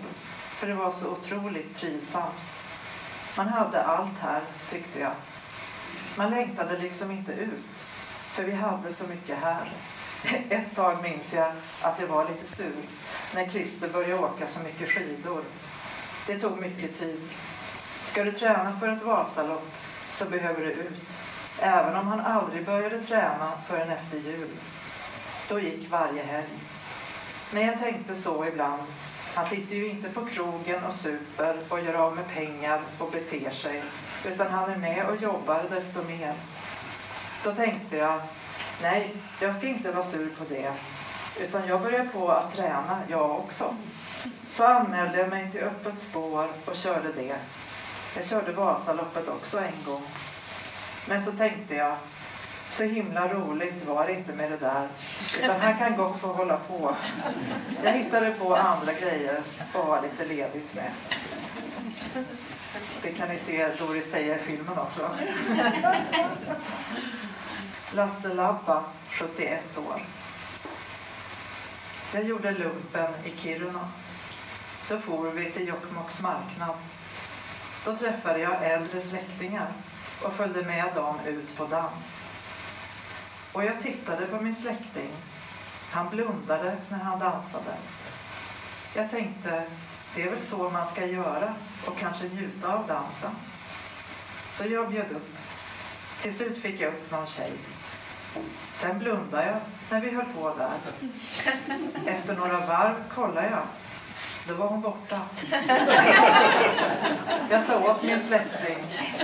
för 0.49 0.67
det 0.67 0.75
var 0.75 0.93
så 0.93 1.09
otroligt 1.09 1.77
trivsamt. 1.77 2.35
Man 3.37 3.49
hade 3.49 3.83
allt 3.83 4.19
här, 4.21 4.43
tyckte 4.71 5.01
jag. 5.01 5.13
Man 6.17 6.31
längtade 6.31 6.79
liksom 6.79 7.11
inte 7.11 7.33
ut, 7.33 7.65
för 8.29 8.43
vi 8.43 8.53
hade 8.53 8.95
så 8.95 9.07
mycket 9.07 9.39
här. 9.39 9.73
Ett 10.49 10.75
tag 10.75 11.03
minns 11.03 11.33
jag 11.33 11.53
att 11.81 12.01
jag 12.01 12.07
var 12.07 12.29
lite 12.29 12.57
sur 12.57 12.73
när 13.35 13.49
Christer 13.49 13.89
började 13.89 14.23
åka 14.23 14.47
så 14.47 14.61
mycket 14.61 14.89
skidor. 14.89 15.45
Det 16.27 16.39
tog 16.39 16.61
mycket 16.61 16.99
tid. 16.99 17.21
Ska 18.12 18.25
du 18.25 18.33
träna 18.33 18.76
för 18.81 18.88
ett 18.88 19.02
Vasalopp 19.02 19.73
så 20.12 20.25
behöver 20.25 20.61
du 20.61 20.73
ut. 20.73 21.00
Även 21.61 21.97
om 21.97 22.07
han 22.09 22.21
aldrig 22.21 22.66
började 22.66 23.02
träna 23.02 23.52
förrän 23.69 23.90
efter 23.90 24.19
jul. 24.19 24.49
Då 25.49 25.61
gick 25.61 25.90
varje 25.90 26.23
helg. 26.23 26.49
Men 27.50 27.66
jag 27.66 27.78
tänkte 27.78 28.14
så 28.14 28.47
ibland. 28.47 28.83
Han 29.35 29.47
sitter 29.47 29.76
ju 29.76 29.88
inte 29.88 30.09
på 30.09 30.26
krogen 30.26 30.85
och 30.85 30.95
super 30.95 31.59
och 31.69 31.81
gör 31.81 31.95
av 31.95 32.16
med 32.16 32.28
pengar 32.28 32.81
och 32.99 33.11
beter 33.11 33.50
sig. 33.50 33.83
Utan 34.25 34.50
han 34.50 34.71
är 34.71 34.76
med 34.76 35.07
och 35.07 35.16
jobbar 35.16 35.64
desto 35.71 36.02
mer. 36.02 36.35
Då 37.45 37.54
tänkte 37.54 37.97
jag, 37.97 38.21
nej, 38.83 39.16
jag 39.40 39.57
ska 39.57 39.66
inte 39.66 39.92
vara 39.92 40.07
sur 40.07 40.31
på 40.38 40.45
det. 40.49 40.73
Utan 41.40 41.66
jag 41.66 41.83
börjar 41.83 42.04
på 42.04 42.31
att 42.31 42.57
träna, 42.57 43.00
jag 43.09 43.31
också. 43.31 43.76
Så 44.52 44.64
anmälde 44.64 45.19
jag 45.19 45.28
mig 45.28 45.50
till 45.50 45.62
Öppet 45.62 46.02
spår 46.02 46.49
och 46.64 46.76
körde 46.76 47.12
det. 47.12 47.37
Jag 48.16 48.26
körde 48.26 48.52
Vasaloppet 48.52 49.28
också 49.28 49.59
en 49.59 49.85
gång. 49.87 50.02
Men 51.09 51.25
så 51.25 51.33
tänkte 51.33 51.75
jag, 51.75 51.97
så 52.71 52.85
himla 52.85 53.28
roligt 53.28 53.87
var 53.87 54.07
det 54.07 54.12
inte 54.12 54.33
med 54.33 54.50
det 54.50 54.57
där. 54.57 54.88
Utan 55.38 55.61
här 55.61 55.79
kan 55.79 55.96
gott 55.96 56.20
få 56.20 56.27
hålla 56.27 56.57
på. 56.57 56.96
Jag 57.85 57.92
hittade 57.92 58.31
på 58.31 58.57
andra 58.57 58.92
grejer 58.92 59.42
att 59.59 59.83
ha 59.85 60.01
lite 60.01 60.25
ledigt 60.25 60.75
med. 60.75 60.90
Det 63.03 63.12
kan 63.12 63.29
ni 63.29 63.38
se 63.38 63.68
Doris 63.79 64.11
säga 64.11 64.37
i 64.37 64.38
filmen 64.38 64.79
också. 64.79 65.11
Lasse 67.92 68.35
Labba, 68.35 68.85
71 69.11 69.79
år. 69.79 70.03
Jag 72.14 72.25
gjorde 72.25 72.51
lumpen 72.51 73.14
i 73.25 73.37
Kiruna. 73.37 73.88
Då 74.88 74.98
for 74.98 75.31
vi 75.31 75.51
till 75.51 75.68
Jokkmokks 75.68 76.20
marknad. 76.20 76.75
Då 77.85 77.97
träffade 77.97 78.38
jag 78.38 78.64
äldre 78.73 79.01
släktingar 79.01 79.73
och 80.23 80.33
följde 80.33 80.62
med 80.62 80.95
dem 80.95 81.21
ut 81.27 81.57
på 81.57 81.66
dans. 81.66 82.21
Och 83.53 83.64
jag 83.64 83.83
tittade 83.83 84.27
på 84.27 84.40
min 84.40 84.55
släkting. 84.55 85.11
Han 85.90 86.09
blundade 86.09 86.77
när 86.88 86.99
han 86.99 87.18
dansade. 87.18 87.75
Jag 88.95 89.11
tänkte, 89.11 89.64
det 90.14 90.23
är 90.23 90.31
väl 90.31 90.42
så 90.42 90.71
man 90.71 90.87
ska 90.87 91.07
göra 91.07 91.55
och 91.87 91.99
kanske 91.99 92.29
njuta 92.29 92.75
av 92.75 92.87
dansen. 92.87 93.31
Så 94.53 94.66
jag 94.66 94.90
bjöd 94.90 95.11
upp. 95.11 95.37
Till 96.23 96.35
slut 96.35 96.62
fick 96.62 96.81
jag 96.81 96.88
upp 96.88 97.11
någon 97.11 97.27
tjej. 97.27 97.53
Sen 98.77 98.99
blundade 98.99 99.47
jag 99.47 99.61
när 99.90 100.01
vi 100.01 100.11
höll 100.11 100.27
på 100.27 100.55
där. 100.55 100.79
Efter 102.07 102.37
några 102.37 102.66
varv 102.66 102.95
kollade 103.14 103.51
jag 103.51 103.62
då 104.48 104.55
var 104.55 104.66
hon 104.66 104.81
borta. 104.81 105.20
Jag 107.50 107.64
sa 107.64 107.78
åt 107.78 108.02
min 108.02 108.22
släkting, 108.22 108.78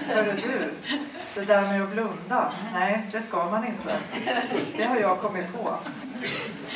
hörru 0.07 0.33
du, 0.33 0.73
det 1.35 1.45
där 1.45 1.63
med 1.63 1.83
att 1.83 1.91
blunda, 1.91 2.53
nej 2.73 3.07
det 3.13 3.23
ska 3.23 3.51
man 3.51 3.67
inte. 3.67 3.97
Det 4.77 4.85
har 4.85 4.97
jag 4.97 5.21
kommit 5.21 5.53
på. 5.53 5.75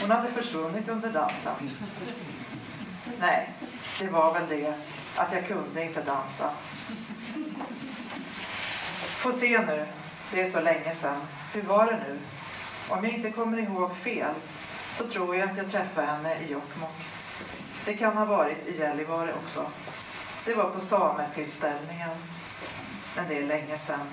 Hon 0.01 0.11
hade 0.11 0.29
försvunnit 0.29 0.89
under 0.89 1.11
dansen. 1.11 1.71
Nej, 3.21 3.51
det 4.01 4.09
var 4.09 4.35
väl 4.35 4.49
det 4.49 4.75
att 5.17 5.33
jag 5.33 5.47
kunde 5.47 5.85
inte 5.85 6.03
dansa. 6.03 6.51
Få 9.01 9.33
se 9.33 9.59
nu, 9.59 9.87
det 10.33 10.41
är 10.41 10.51
så 10.51 10.61
länge 10.61 10.95
sedan. 10.95 11.17
Hur 11.55 11.63
var 11.63 11.87
det 11.87 11.99
nu? 12.09 12.19
Om 12.89 13.05
jag 13.05 13.15
inte 13.15 13.31
kommer 13.31 13.59
ihåg 13.59 13.97
fel 13.97 14.35
så 14.95 15.09
tror 15.09 15.37
jag 15.37 15.51
att 15.51 15.57
jag 15.57 15.71
träffade 15.71 16.07
henne 16.07 16.39
i 16.39 16.53
Jokkmokk. 16.53 17.22
Det 17.85 17.95
kan 17.95 18.17
ha 18.17 18.25
varit 18.25 18.67
i 18.67 18.79
Gällivare 18.79 19.35
också. 19.45 19.67
Det 20.45 20.55
var 20.55 20.71
på 20.71 20.81
sametillställningen. 20.81 22.11
Men 23.17 23.29
det 23.29 23.39
är 23.39 23.43
länge 23.43 23.79
sedan. 23.79 24.09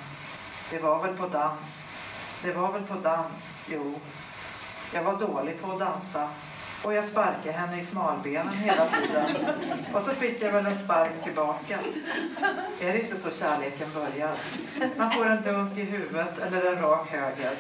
Det 0.69 0.79
var 0.79 1.03
väl 1.03 1.17
på 1.17 1.27
dans. 1.27 1.86
Det 2.43 2.51
var 2.51 2.71
väl 2.71 2.84
på 2.84 2.93
dans, 2.93 3.55
jo. 3.67 3.99
Jag 4.93 5.03
var 5.03 5.17
dålig 5.17 5.62
på 5.62 5.71
att 5.71 5.79
dansa 5.79 6.29
och 6.84 6.93
jag 6.93 7.05
sparkade 7.05 7.51
henne 7.51 7.79
i 7.79 7.86
smalbenen 7.86 8.53
hela 8.53 8.88
tiden. 8.88 9.45
Och 9.93 10.01
så 10.01 10.12
fick 10.12 10.41
jag 10.41 10.51
väl 10.51 10.65
en 10.65 10.79
spark 10.79 11.23
tillbaka. 11.23 11.79
Är 12.79 12.93
det 12.93 13.01
inte 13.01 13.17
så 13.17 13.32
kärleken 13.32 13.88
börjar? 13.93 14.32
Man 14.97 15.12
får 15.12 15.25
en 15.25 15.43
dunk 15.43 15.77
i 15.77 15.84
huvudet 15.84 16.39
eller 16.39 16.65
en 16.65 16.82
rak 16.82 17.10
höger. 17.10 17.51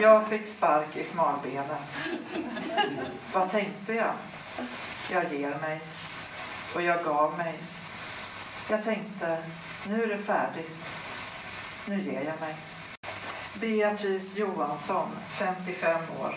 Jag 0.00 0.28
fick 0.28 0.48
spark 0.48 0.96
i 0.96 1.04
smalbenet. 1.04 1.80
Vad 3.32 3.50
tänkte 3.50 3.92
jag? 3.92 4.12
Jag 5.10 5.32
ger 5.32 5.58
mig. 5.60 5.80
Och 6.74 6.82
jag 6.82 7.04
gav 7.04 7.38
mig. 7.38 7.54
Jag 8.70 8.84
tänkte, 8.84 9.42
nu 9.88 10.02
är 10.02 10.06
det 10.06 10.18
färdigt. 10.18 10.76
Nu 11.86 12.00
ger 12.00 12.22
jag 12.22 12.40
mig. 12.40 12.56
Beatrice 13.54 14.36
Johansson, 14.36 15.08
55 15.30 16.00
år. 16.20 16.34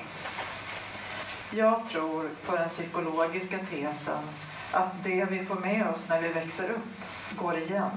Jag 1.52 1.90
tror 1.92 2.30
på 2.46 2.56
den 2.56 2.70
psykologiska 2.70 3.60
tesen 3.70 4.24
att 4.72 5.04
det 5.04 5.26
vi 5.26 5.46
får 5.46 5.56
med 5.56 5.88
oss 5.88 6.10
när 6.10 6.22
vi 6.22 6.28
växer 6.28 6.70
upp 6.70 7.02
går 7.38 7.58
igen 7.58 7.92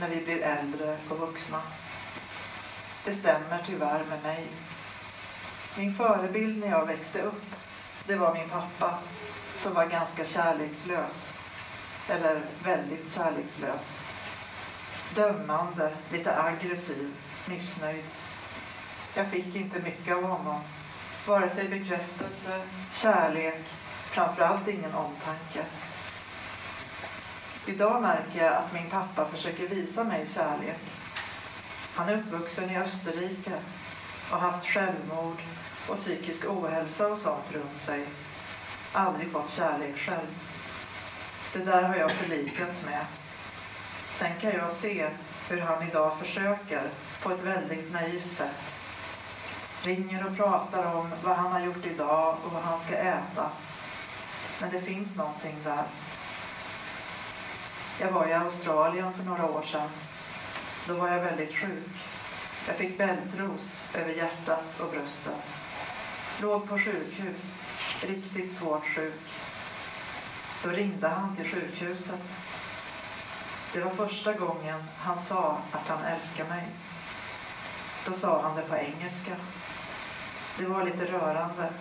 när 0.00 0.08
vi 0.08 0.24
blir 0.24 0.42
äldre 0.42 0.98
och 1.08 1.18
vuxna. 1.18 1.60
Det 3.04 3.14
stämmer 3.14 3.64
tyvärr 3.66 4.04
med 4.10 4.22
mig. 4.22 4.46
Min 5.76 5.94
förebild 5.94 6.60
när 6.60 6.68
jag 6.68 6.86
växte 6.86 7.22
upp, 7.22 7.44
det 8.06 8.14
var 8.14 8.34
min 8.34 8.48
pappa 8.48 8.98
som 9.62 9.74
var 9.74 9.86
ganska 9.86 10.24
kärlekslös. 10.24 11.32
Eller 12.08 12.40
väldigt 12.64 13.14
kärlekslös. 13.14 13.98
Dömande, 15.14 15.92
lite 16.10 16.42
aggressiv, 16.42 17.14
missnöjd. 17.46 18.04
Jag 19.14 19.30
fick 19.30 19.56
inte 19.56 19.78
mycket 19.78 20.16
av 20.16 20.22
honom. 20.22 20.60
Vare 21.26 21.48
sig 21.48 21.68
bekräftelse, 21.68 22.62
kärlek, 22.94 23.64
framförallt 24.10 24.68
ingen 24.68 24.94
omtanke. 24.94 25.64
Idag 27.66 28.02
märker 28.02 28.44
jag 28.44 28.54
att 28.54 28.72
min 28.72 28.90
pappa 28.90 29.28
försöker 29.28 29.68
visa 29.68 30.04
mig 30.04 30.26
kärlek. 30.34 30.80
Han 31.94 32.08
är 32.08 32.18
uppvuxen 32.18 32.70
i 32.70 32.78
Österrike 32.78 33.52
och 34.30 34.38
haft 34.40 34.66
självmord 34.66 35.42
och 35.88 35.96
psykisk 35.96 36.50
ohälsa 36.50 37.08
och 37.08 37.18
sånt 37.18 37.52
runt 37.52 37.80
sig. 37.80 38.06
Aldrig 38.92 39.30
fått 39.30 39.50
kärlek 39.50 39.98
själv. 39.98 40.26
Det 41.52 41.58
där 41.58 41.82
har 41.82 41.96
jag 41.96 42.10
förlikats 42.10 42.84
med. 42.84 43.06
Sen 44.10 44.40
kan 44.40 44.52
jag 44.52 44.72
se 44.72 45.10
hur 45.48 45.60
han 45.60 45.88
idag 45.88 46.18
försöker 46.18 46.82
på 47.22 47.30
ett 47.30 47.42
väldigt 47.42 47.92
naivt 47.92 48.32
sätt. 48.32 48.56
Ringer 49.82 50.26
och 50.26 50.36
pratar 50.36 50.94
om 50.94 51.10
vad 51.22 51.36
han 51.36 51.52
har 51.52 51.60
gjort 51.60 51.86
idag 51.86 52.36
och 52.44 52.52
vad 52.52 52.62
han 52.62 52.80
ska 52.80 52.94
äta. 52.94 53.50
Men 54.60 54.70
det 54.70 54.80
finns 54.80 55.16
någonting 55.16 55.56
där. 55.64 55.84
Jag 58.00 58.12
var 58.12 58.28
i 58.28 58.32
Australien 58.32 59.12
för 59.12 59.22
några 59.22 59.46
år 59.46 59.62
sedan. 59.62 59.88
Då 60.88 60.94
var 60.94 61.08
jag 61.08 61.20
väldigt 61.20 61.54
sjuk. 61.54 61.88
Jag 62.66 62.76
fick 62.76 62.98
bältros 62.98 63.80
över 63.94 64.12
hjärtat 64.12 64.80
och 64.80 64.90
bröstet. 64.90 65.44
Låg 66.40 66.68
på 66.68 66.78
sjukhus, 66.78 67.58
riktigt 68.04 68.52
svårt 68.52 68.86
sjuk. 68.86 69.20
Då 70.64 70.70
ringde 70.70 71.08
han 71.08 71.36
till 71.36 71.48
sjukhuset. 71.48 72.20
Det 73.72 73.80
var 73.80 73.90
första 73.90 74.32
gången 74.32 74.84
han 74.98 75.18
sa 75.18 75.58
att 75.72 75.88
han 75.88 76.04
älskar 76.04 76.44
mig. 76.48 76.68
Då 78.06 78.12
sa 78.12 78.42
han 78.42 78.56
det 78.56 78.62
på 78.62 78.76
engelska. 78.76 79.36
Det 80.58 80.66
var 80.66 80.84
lite 80.84 81.04
rörande. 81.04 81.72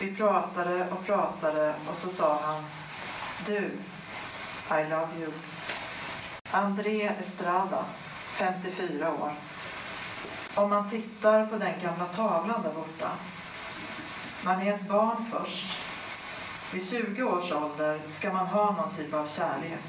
Vi 0.00 0.16
pratade 0.16 0.90
och 0.90 1.06
pratade 1.06 1.74
och 1.90 1.98
så 1.98 2.08
sa 2.08 2.40
han 2.42 2.64
Du, 3.46 3.70
i 4.70 4.90
love 4.90 5.08
you. 5.18 5.32
André 6.50 7.12
Estrada, 7.20 7.84
54 8.32 9.12
år. 9.12 9.32
Om 10.54 10.70
man 10.70 10.90
tittar 10.90 11.46
på 11.46 11.56
den 11.56 11.80
gamla 11.82 12.06
tavlan 12.06 12.62
där 12.62 12.72
borta. 12.72 13.10
Man 14.46 14.62
är 14.62 14.74
ett 14.74 14.88
barn 14.88 15.26
först. 15.32 15.78
Vid 16.72 16.88
20 16.88 17.22
års 17.22 17.52
ålder 17.52 18.00
ska 18.10 18.32
man 18.32 18.46
ha 18.46 18.72
någon 18.72 18.96
typ 18.96 19.14
av 19.14 19.26
kärlek. 19.26 19.80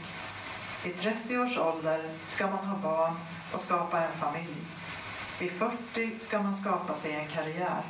I 0.83 0.89
30 0.89 1.37
års 1.37 1.57
ålder 1.57 2.09
ska 2.27 2.47
man 2.47 2.65
ha 2.65 2.77
barn 2.77 3.15
och 3.53 3.61
skapa 3.61 4.01
en 4.01 4.11
familj. 4.11 4.55
Vid 5.39 5.51
40 5.51 6.19
ska 6.19 6.41
man 6.41 6.55
skapa 6.55 6.95
sig 6.95 7.13
en 7.13 7.27
karriär. 7.27 7.81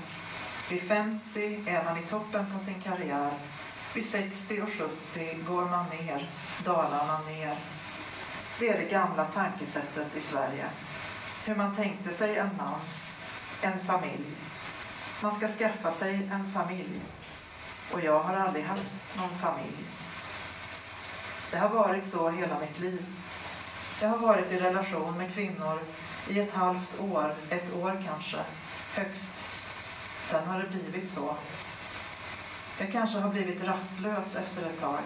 Vid 0.69 0.81
50 0.81 1.63
är 1.65 1.83
man 1.83 1.97
i 1.97 2.01
toppen 2.01 2.45
på 2.53 2.65
sin 2.65 2.81
karriär. 2.81 3.31
Vid 3.95 4.09
60 4.09 4.61
och 4.61 4.69
70 5.13 5.37
går 5.47 5.65
man 5.65 5.85
ner, 5.89 6.29
dalar 6.65 7.07
man 7.07 7.25
ner. 7.25 7.55
Det 8.59 8.69
är 8.69 8.77
det 8.77 8.89
gamla 8.89 9.25
tankesättet 9.25 10.17
i 10.17 10.21
Sverige. 10.21 10.65
Hur 11.45 11.55
man 11.55 11.75
tänkte 11.75 12.13
sig 12.13 12.37
en 12.37 12.49
man, 12.57 12.79
en 13.61 13.85
familj. 13.85 14.35
Man 15.21 15.35
ska 15.35 15.47
skaffa 15.47 15.91
sig 15.91 16.29
en 16.31 16.51
familj. 16.53 17.01
Och 17.91 18.01
jag 18.01 18.19
har 18.19 18.33
aldrig 18.33 18.65
haft 18.65 18.83
någon 19.17 19.39
familj. 19.39 19.77
Det 21.51 21.57
har 21.57 21.69
varit 21.69 22.05
så 22.05 22.29
hela 22.29 22.59
mitt 22.59 22.79
liv. 22.79 23.05
Jag 24.01 24.09
har 24.09 24.17
varit 24.17 24.51
i 24.51 24.59
relation 24.59 25.17
med 25.17 25.33
kvinnor 25.33 25.79
i 26.29 26.39
ett 26.39 26.53
halvt 26.53 26.99
år, 26.99 27.35
ett 27.49 27.73
år 27.73 28.03
kanske, 28.05 28.37
högst. 28.93 29.33
Sen 30.25 30.47
har 30.47 30.59
det 30.59 30.67
blivit 30.69 31.11
så. 31.11 31.35
Jag 32.79 32.91
kanske 32.91 33.19
har 33.19 33.29
blivit 33.29 33.63
rastlös 33.63 34.35
efter 34.35 34.69
ett 34.69 34.81
tag. 34.81 34.99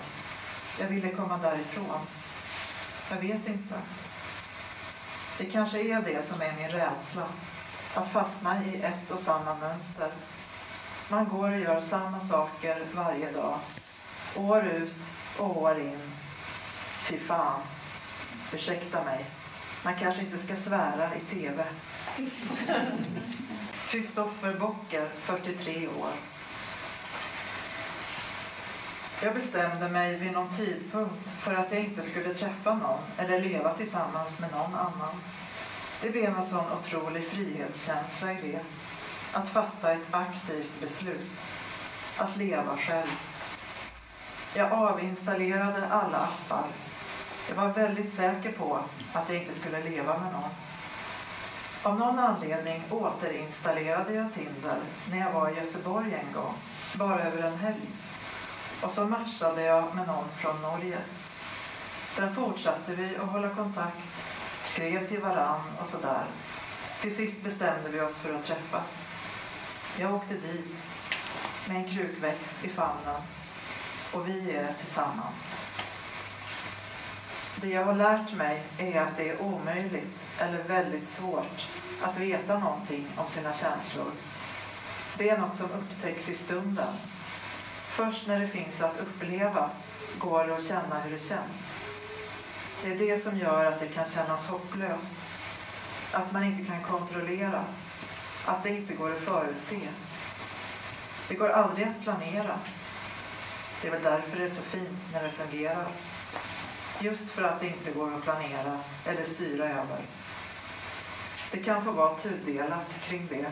Jag 0.79 0.87
ville 0.87 1.09
komma 1.09 1.37
därifrån. 1.37 1.99
Jag 3.09 3.17
vet 3.17 3.47
inte. 3.47 3.75
Det 5.37 5.45
kanske 5.45 5.79
är 5.79 6.01
det 6.01 6.27
som 6.27 6.41
är 6.41 6.53
min 6.53 6.69
rädsla. 6.69 7.27
Att 7.93 8.11
fastna 8.11 8.63
i 8.65 8.81
ett 8.81 9.11
och 9.11 9.19
samma 9.19 9.55
mönster. 9.55 10.11
Man 11.09 11.29
går 11.29 11.51
och 11.51 11.59
gör 11.59 11.81
samma 11.81 12.19
saker 12.19 12.81
varje 12.93 13.31
dag. 13.31 13.59
År 14.35 14.65
ut 14.65 14.95
och 15.37 15.61
år 15.61 15.79
in. 15.79 16.11
Fy 17.09 17.17
fan. 17.17 17.61
Ursäkta 18.53 19.03
mig. 19.03 19.25
Man 19.83 19.95
kanske 19.99 20.21
inte 20.21 20.37
ska 20.37 20.55
svära 20.55 21.09
i 21.15 21.35
TV. 21.35 21.63
Kristoffer 23.89 24.53
Bocker, 24.59 25.09
43 25.15 25.87
år. 25.87 26.11
Jag 29.23 29.33
bestämde 29.33 29.89
mig 29.89 30.15
vid 30.17 30.31
någon 30.31 30.57
tidpunkt 30.57 31.29
för 31.39 31.53
att 31.53 31.71
jag 31.71 31.83
inte 31.83 32.01
skulle 32.01 32.33
träffa 32.33 32.73
någon 32.73 32.99
eller 33.17 33.39
leva 33.39 33.73
tillsammans 33.73 34.39
med 34.39 34.51
någon 34.51 34.75
annan. 34.75 35.21
Det 36.01 36.09
blev 36.09 36.37
en 36.37 36.45
sån 36.45 36.71
otrolig 36.79 37.27
frihetskänsla 37.27 38.31
i 38.31 38.41
det. 38.41 38.59
Att 39.33 39.49
fatta 39.49 39.91
ett 39.91 40.07
aktivt 40.11 40.81
beslut. 40.81 41.29
Att 42.17 42.37
leva 42.37 42.77
själv. 42.77 43.07
Jag 44.53 44.71
avinstallerade 44.71 45.87
alla 45.87 46.17
appar. 46.17 46.67
Jag 47.49 47.55
var 47.55 47.67
väldigt 47.67 48.13
säker 48.13 48.51
på 48.51 48.79
att 49.13 49.29
jag 49.29 49.37
inte 49.37 49.59
skulle 49.59 49.83
leva 49.83 50.17
med 50.17 50.33
någon. 50.33 50.49
Av 51.83 51.99
någon 51.99 52.19
anledning 52.19 52.83
återinstallerade 52.89 54.13
jag 54.13 54.33
Tinder 54.33 54.77
när 55.11 55.17
jag 55.17 55.31
var 55.31 55.49
i 55.49 55.55
Göteborg 55.55 56.13
en 56.13 56.33
gång, 56.33 56.53
bara 56.95 57.23
över 57.23 57.43
en 57.43 57.57
helg. 57.57 57.89
Och 58.81 58.91
så 58.91 59.05
matchade 59.05 59.61
jag 59.61 59.95
med 59.95 60.07
någon 60.07 60.25
från 60.37 60.61
Norge. 60.61 60.97
Sen 62.11 62.35
fortsatte 62.35 62.95
vi 62.95 63.17
att 63.17 63.29
hålla 63.29 63.49
kontakt, 63.49 63.97
skrev 64.71 65.07
till 65.07 65.19
varann 65.21 65.61
och 65.81 65.87
sådär. 65.87 66.25
Till 67.01 67.15
sist 67.15 67.43
bestämde 67.43 67.89
vi 67.89 68.01
oss 68.01 68.15
för 68.15 68.33
att 68.33 68.45
träffas. 68.45 69.07
Jag 69.99 70.13
åkte 70.15 70.33
dit 70.33 70.75
med 71.67 71.77
en 71.77 71.89
krukväxt 71.89 72.65
i 72.65 72.69
famnen 72.69 73.21
och 74.11 74.27
vi 74.27 74.51
är 74.51 74.73
tillsammans. 74.83 75.57
Det 77.55 77.69
jag 77.69 77.85
har 77.85 77.95
lärt 77.95 78.33
mig 78.33 78.63
är 78.77 79.01
att 79.01 79.17
det 79.17 79.29
är 79.29 79.41
omöjligt 79.41 80.25
eller 80.37 80.63
väldigt 80.63 81.09
svårt 81.09 81.67
att 82.01 82.17
veta 82.17 82.59
någonting 82.59 83.07
om 83.15 83.29
sina 83.29 83.53
känslor. 83.53 84.11
Det 85.17 85.29
är 85.29 85.37
något 85.37 85.57
som 85.57 85.69
upptäcks 85.71 86.29
i 86.29 86.35
stunden. 86.35 86.93
Först 87.87 88.27
när 88.27 88.39
det 88.39 88.47
finns 88.47 88.81
att 88.81 88.99
uppleva 88.99 89.69
går 90.17 90.47
det 90.47 90.55
att 90.55 90.67
känna 90.67 90.99
hur 90.99 91.11
det 91.11 91.19
känns. 91.19 91.80
Det 92.83 92.91
är 92.91 92.97
det 92.97 93.23
som 93.23 93.37
gör 93.37 93.65
att 93.65 93.79
det 93.79 93.87
kan 93.87 94.05
kännas 94.05 94.47
hopplöst. 94.47 95.15
Att 96.11 96.31
man 96.31 96.43
inte 96.43 96.71
kan 96.71 96.83
kontrollera. 96.83 97.65
Att 98.45 98.63
det 98.63 98.69
inte 98.69 98.93
går 98.93 99.11
att 99.11 99.19
förutse. 99.19 99.79
Det 101.27 101.35
går 101.35 101.49
aldrig 101.49 101.87
att 101.87 102.03
planera. 102.03 102.59
Det 103.81 103.87
är 103.87 103.91
väl 103.91 104.03
därför 104.03 104.37
det 104.37 104.43
är 104.43 104.49
så 104.49 104.61
fint 104.61 104.99
när 105.13 105.23
det 105.23 105.31
fungerar. 105.31 105.87
Just 106.99 107.29
för 107.29 107.43
att 107.43 107.59
det 107.59 107.67
inte 107.67 107.91
går 107.91 108.13
att 108.13 108.23
planera 108.23 108.79
eller 109.05 109.25
styra 109.25 109.69
över. 109.69 109.99
Det 111.51 111.63
kan 111.63 111.85
få 111.85 111.91
vara 111.91 112.15
tudelat 112.15 112.87
kring 113.03 113.27
det. 113.27 113.51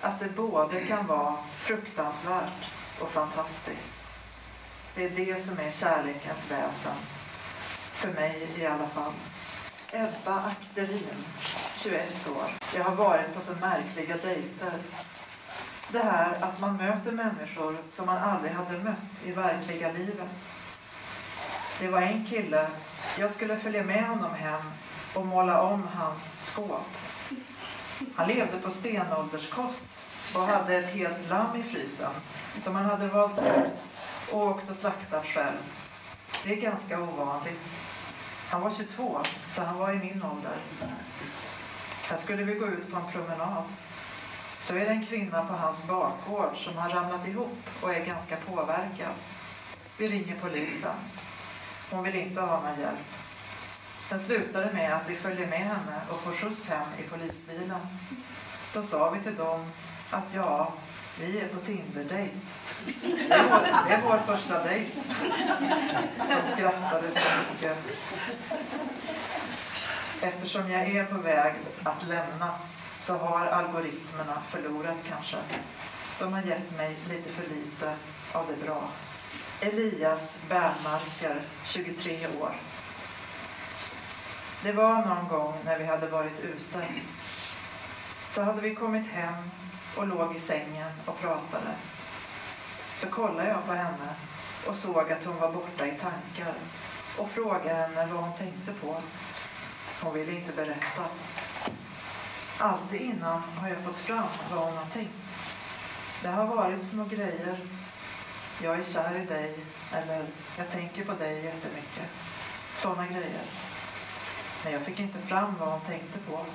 Att 0.00 0.20
det 0.20 0.28
både 0.28 0.84
kan 0.84 1.06
vara 1.06 1.36
fruktansvärt 1.50 2.70
och 3.00 3.10
fantastiskt. 3.10 3.92
Det 4.94 5.04
är 5.04 5.10
det 5.10 5.44
som 5.44 5.58
är 5.58 5.70
kärlekens 5.70 6.50
väsen. 6.50 7.19
För 8.00 8.12
mig 8.12 8.48
i 8.58 8.66
alla 8.66 8.86
fall. 8.88 9.12
Ebba 9.92 10.34
Akterin, 10.34 11.24
21 11.74 12.28
år. 12.28 12.50
Jag 12.76 12.84
har 12.84 12.94
varit 12.94 13.34
på 13.34 13.40
så 13.40 13.52
märkliga 13.52 14.16
dejter. 14.16 14.72
Det 15.92 15.98
här 15.98 16.36
att 16.40 16.60
man 16.60 16.76
möter 16.76 17.12
människor 17.12 17.76
som 17.90 18.06
man 18.06 18.18
aldrig 18.18 18.52
hade 18.52 18.78
mött 18.78 19.24
i 19.24 19.32
verkliga 19.32 19.92
livet. 19.92 20.28
Det 21.80 21.88
var 21.88 22.00
en 22.02 22.26
kille, 22.26 22.68
jag 23.18 23.32
skulle 23.32 23.56
följa 23.56 23.84
med 23.84 24.08
honom 24.08 24.34
hem 24.34 24.62
och 25.14 25.26
måla 25.26 25.62
om 25.62 25.88
hans 25.94 26.32
skåp. 26.38 26.86
Han 28.16 28.28
levde 28.28 28.58
på 28.58 28.70
stenålderskost 28.70 29.84
och 30.34 30.42
hade 30.42 30.76
ett 30.76 30.94
helt 30.94 31.28
lamm 31.28 31.60
i 31.60 31.62
frysen 31.62 32.12
som 32.62 32.74
han 32.74 32.84
hade 32.84 33.06
valt 33.06 33.38
ut 33.38 33.80
och 34.32 34.40
åkt 34.40 34.70
och 34.70 34.76
slaktat 34.76 35.26
själv. 35.26 35.79
Det 36.44 36.52
är 36.52 36.60
ganska 36.60 37.00
ovanligt. 37.00 37.60
Han 38.48 38.60
var 38.60 38.70
22, 38.70 39.20
så 39.50 39.62
han 39.62 39.78
var 39.78 39.92
i 39.92 39.98
min 39.98 40.22
ålder. 40.22 40.56
Sen 42.04 42.18
skulle 42.18 42.42
vi 42.42 42.54
gå 42.54 42.66
ut 42.66 42.90
på 42.90 42.96
en 42.96 43.12
promenad. 43.12 43.64
Så 44.60 44.76
är 44.76 44.80
det 44.80 44.90
en 44.90 45.06
kvinna 45.06 45.46
på 45.46 45.52
hans 45.52 45.86
bakgård 45.86 46.56
som 46.56 46.76
har 46.76 46.88
ramlat 46.88 47.28
ihop 47.28 47.58
och 47.80 47.94
är 47.94 48.04
ganska 48.04 48.36
påverkad. 48.36 49.14
Vi 49.96 50.08
ringer 50.08 50.36
polisen. 50.40 50.96
Hon 51.90 52.04
vill 52.04 52.14
inte 52.14 52.40
ha 52.40 52.60
någon 52.60 52.80
hjälp. 52.80 52.98
Sen 54.08 54.20
slutade 54.20 54.66
det 54.66 54.72
med 54.72 54.94
att 54.94 55.08
vi 55.08 55.16
följer 55.16 55.46
med 55.46 55.58
henne 55.58 56.00
och 56.10 56.20
får 56.20 56.32
skjuts 56.32 56.68
hem 56.68 56.88
i 56.98 57.02
polisbilen. 57.02 57.80
Då 58.74 58.82
sa 58.82 59.10
vi 59.10 59.22
till 59.22 59.36
dem 59.36 59.72
att 60.10 60.34
ja, 60.34 60.72
vi 61.20 61.40
är 61.40 61.48
på 61.48 61.60
Tinder-dejt. 61.60 62.34
Det, 63.28 63.92
är 63.94 64.02
vår- 64.02 64.34
första 64.36 64.64
dejt. 64.64 64.90
De 66.18 66.52
skrattade 66.54 67.10
så 67.10 67.26
mycket. 67.52 67.78
Eftersom 70.20 70.70
jag 70.70 70.82
är 70.90 71.04
på 71.04 71.18
väg 71.18 71.54
att 71.84 72.06
lämna 72.08 72.54
så 73.02 73.16
har 73.16 73.46
algoritmerna 73.46 74.42
förlorat 74.48 74.96
kanske. 75.08 75.36
De 76.18 76.32
har 76.32 76.42
gett 76.42 76.76
mig 76.76 76.96
lite 77.08 77.30
för 77.32 77.42
lite 77.42 77.94
av 78.32 78.46
det 78.48 78.66
bra. 78.66 78.88
Elias 79.60 80.38
Bernmarker, 80.48 81.42
23 81.64 82.26
år. 82.40 82.52
Det 84.62 84.72
var 84.72 85.06
någon 85.06 85.28
gång 85.28 85.54
när 85.64 85.78
vi 85.78 85.84
hade 85.84 86.06
varit 86.06 86.40
ute. 86.40 86.84
Så 88.30 88.42
hade 88.42 88.60
vi 88.60 88.74
kommit 88.74 89.06
hem 89.10 89.34
och 89.96 90.06
låg 90.06 90.36
i 90.36 90.40
sängen 90.40 90.90
och 91.04 91.20
pratade. 91.20 91.74
Så 92.98 93.06
kollade 93.08 93.48
jag 93.48 93.66
på 93.66 93.72
henne 93.72 94.14
och 94.66 94.76
såg 94.76 95.12
att 95.12 95.24
hon 95.24 95.36
var 95.36 95.52
borta 95.52 95.86
i 95.86 95.90
tankar 95.90 96.54
och 97.16 97.30
frågade 97.30 97.74
henne 97.74 98.06
vad 98.06 98.22
hon 98.22 98.38
tänkte 98.38 98.72
på. 98.72 99.02
Hon 100.02 100.14
ville 100.14 100.32
inte 100.32 100.52
berätta. 100.52 101.04
Alltid 102.58 103.00
innan 103.00 103.42
har 103.42 103.68
jag 103.68 103.84
fått 103.84 103.98
fram 103.98 104.28
vad 104.50 104.64
hon 104.64 104.76
har 104.76 104.86
tänkt. 104.86 105.14
Det 106.22 106.28
har 106.28 106.46
varit 106.46 106.86
små 106.86 107.04
grejer. 107.04 107.58
Jag 108.62 108.78
är 108.78 108.84
kär 108.84 109.16
i 109.16 109.26
dig 109.26 109.58
eller 109.92 110.26
jag 110.58 110.70
tänker 110.70 111.04
på 111.04 111.12
dig 111.12 111.44
jättemycket. 111.44 112.08
Sådana 112.76 113.06
grejer. 113.06 113.44
Men 114.64 114.72
jag 114.72 114.82
fick 114.82 115.00
inte 115.00 115.18
fram 115.18 115.54
vad 115.60 115.68
hon 115.68 115.80
tänkte 115.80 116.18
på. 116.18 116.46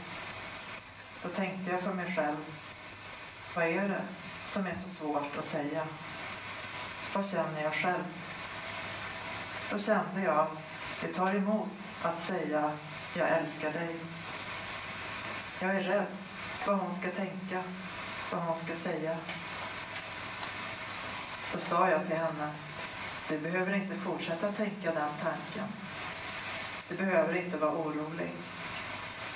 Då 1.24 1.30
tänkte 1.30 1.72
jag 1.72 1.82
för 1.82 1.94
mig 1.94 2.16
själv. 2.16 2.38
Vad 3.56 3.66
är 3.66 3.90
det 3.90 4.02
som 4.48 4.68
är 4.68 4.76
så 4.84 4.90
svårt 4.90 5.38
att 5.38 5.46
säga? 5.46 5.88
Vad 7.14 7.30
känner 7.30 7.64
jag 7.64 7.74
själv? 7.74 8.04
Då 9.72 9.80
kände 9.80 10.22
jag, 10.22 10.48
det 11.02 11.08
tar 11.08 11.36
emot 11.36 11.70
att 12.02 12.26
säga 12.26 12.72
jag 13.14 13.30
älskar 13.30 13.72
dig. 13.72 13.96
Jag 15.60 15.76
är 15.76 15.84
rädd 15.84 16.06
vad 16.68 16.78
hon 16.80 16.96
ska 16.96 17.12
tänka, 17.12 17.64
vad 18.32 18.42
hon 18.42 18.56
ska 18.66 18.76
säga. 18.76 19.18
Då 21.54 21.60
sa 21.60 21.90
jag 21.90 22.08
till 22.08 22.18
henne, 22.18 22.50
du 23.30 23.38
behöver 23.38 23.74
inte 23.74 23.96
fortsätta 23.96 24.52
tänka 24.52 24.94
den 24.94 25.10
tanken. 25.24 25.68
Du 26.90 26.96
behöver 26.96 27.36
inte 27.36 27.58
vara 27.58 27.72
orolig. 27.72 28.32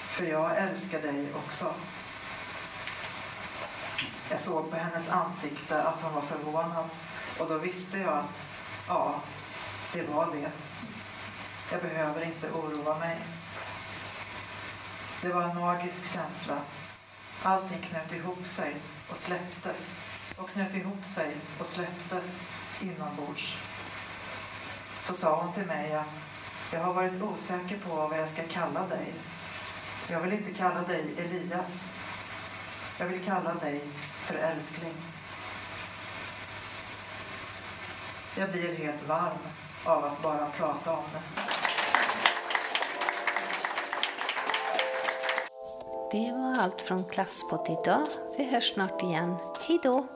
För 0.09 0.25
jag 0.25 0.57
älskar 0.57 1.01
dig 1.01 1.27
också. 1.33 1.73
Jag 4.29 4.39
såg 4.39 4.69
på 4.69 4.75
hennes 4.75 5.09
ansikte 5.09 5.83
att 5.83 6.01
hon 6.01 6.13
var 6.13 6.21
förvånad 6.21 6.89
och 7.39 7.49
då 7.49 7.57
visste 7.57 7.99
jag 7.99 8.13
att, 8.13 8.45
ja, 8.87 9.21
det 9.93 10.01
var 10.01 10.25
det. 10.25 10.51
Jag 11.71 11.81
behöver 11.81 12.25
inte 12.25 12.51
oroa 12.51 12.99
mig. 12.99 13.17
Det 15.21 15.29
var 15.29 15.41
en 15.41 15.59
magisk 15.59 16.13
känsla. 16.13 16.57
Allting 17.43 17.81
knöt 17.89 18.13
ihop 18.13 18.47
sig 18.47 18.75
och 19.09 19.17
släpptes 19.17 20.01
och 20.37 20.49
knöt 20.49 20.75
ihop 20.75 21.05
sig 21.15 21.35
och 21.59 21.67
släpptes 21.67 22.47
inombords. 22.81 23.57
Så 25.03 25.13
sa 25.13 25.41
hon 25.41 25.53
till 25.53 25.65
mig 25.65 25.95
att 25.95 26.07
jag 26.71 26.79
har 26.79 26.93
varit 26.93 27.21
osäker 27.21 27.77
på 27.77 27.95
vad 27.95 28.19
jag 28.19 28.29
ska 28.29 28.43
kalla 28.43 28.87
dig. 28.87 29.13
Jag 30.07 30.19
vill 30.19 30.33
inte 30.33 30.53
kalla 30.53 30.81
dig 30.81 31.05
Elias. 31.17 31.87
Jag 32.99 33.07
vill 33.07 33.23
kalla 33.23 33.53
dig 33.53 33.81
för 34.25 34.35
älskling. 34.35 34.93
Jag 38.37 38.51
blir 38.51 38.75
helt 38.75 39.07
varm 39.07 39.37
av 39.85 40.05
att 40.05 40.21
bara 40.21 40.49
prata 40.57 40.91
om 40.91 41.03
det. 41.13 41.21
Det 46.11 46.31
var 46.31 46.63
allt 46.63 46.81
från 46.81 47.03
Klasspodd 47.03 47.67
idag. 47.69 48.05
Vi 48.37 48.51
hörs 48.51 48.73
snart 48.73 49.03
igen. 49.03 49.35
Hej 49.67 49.79
då! 49.83 50.07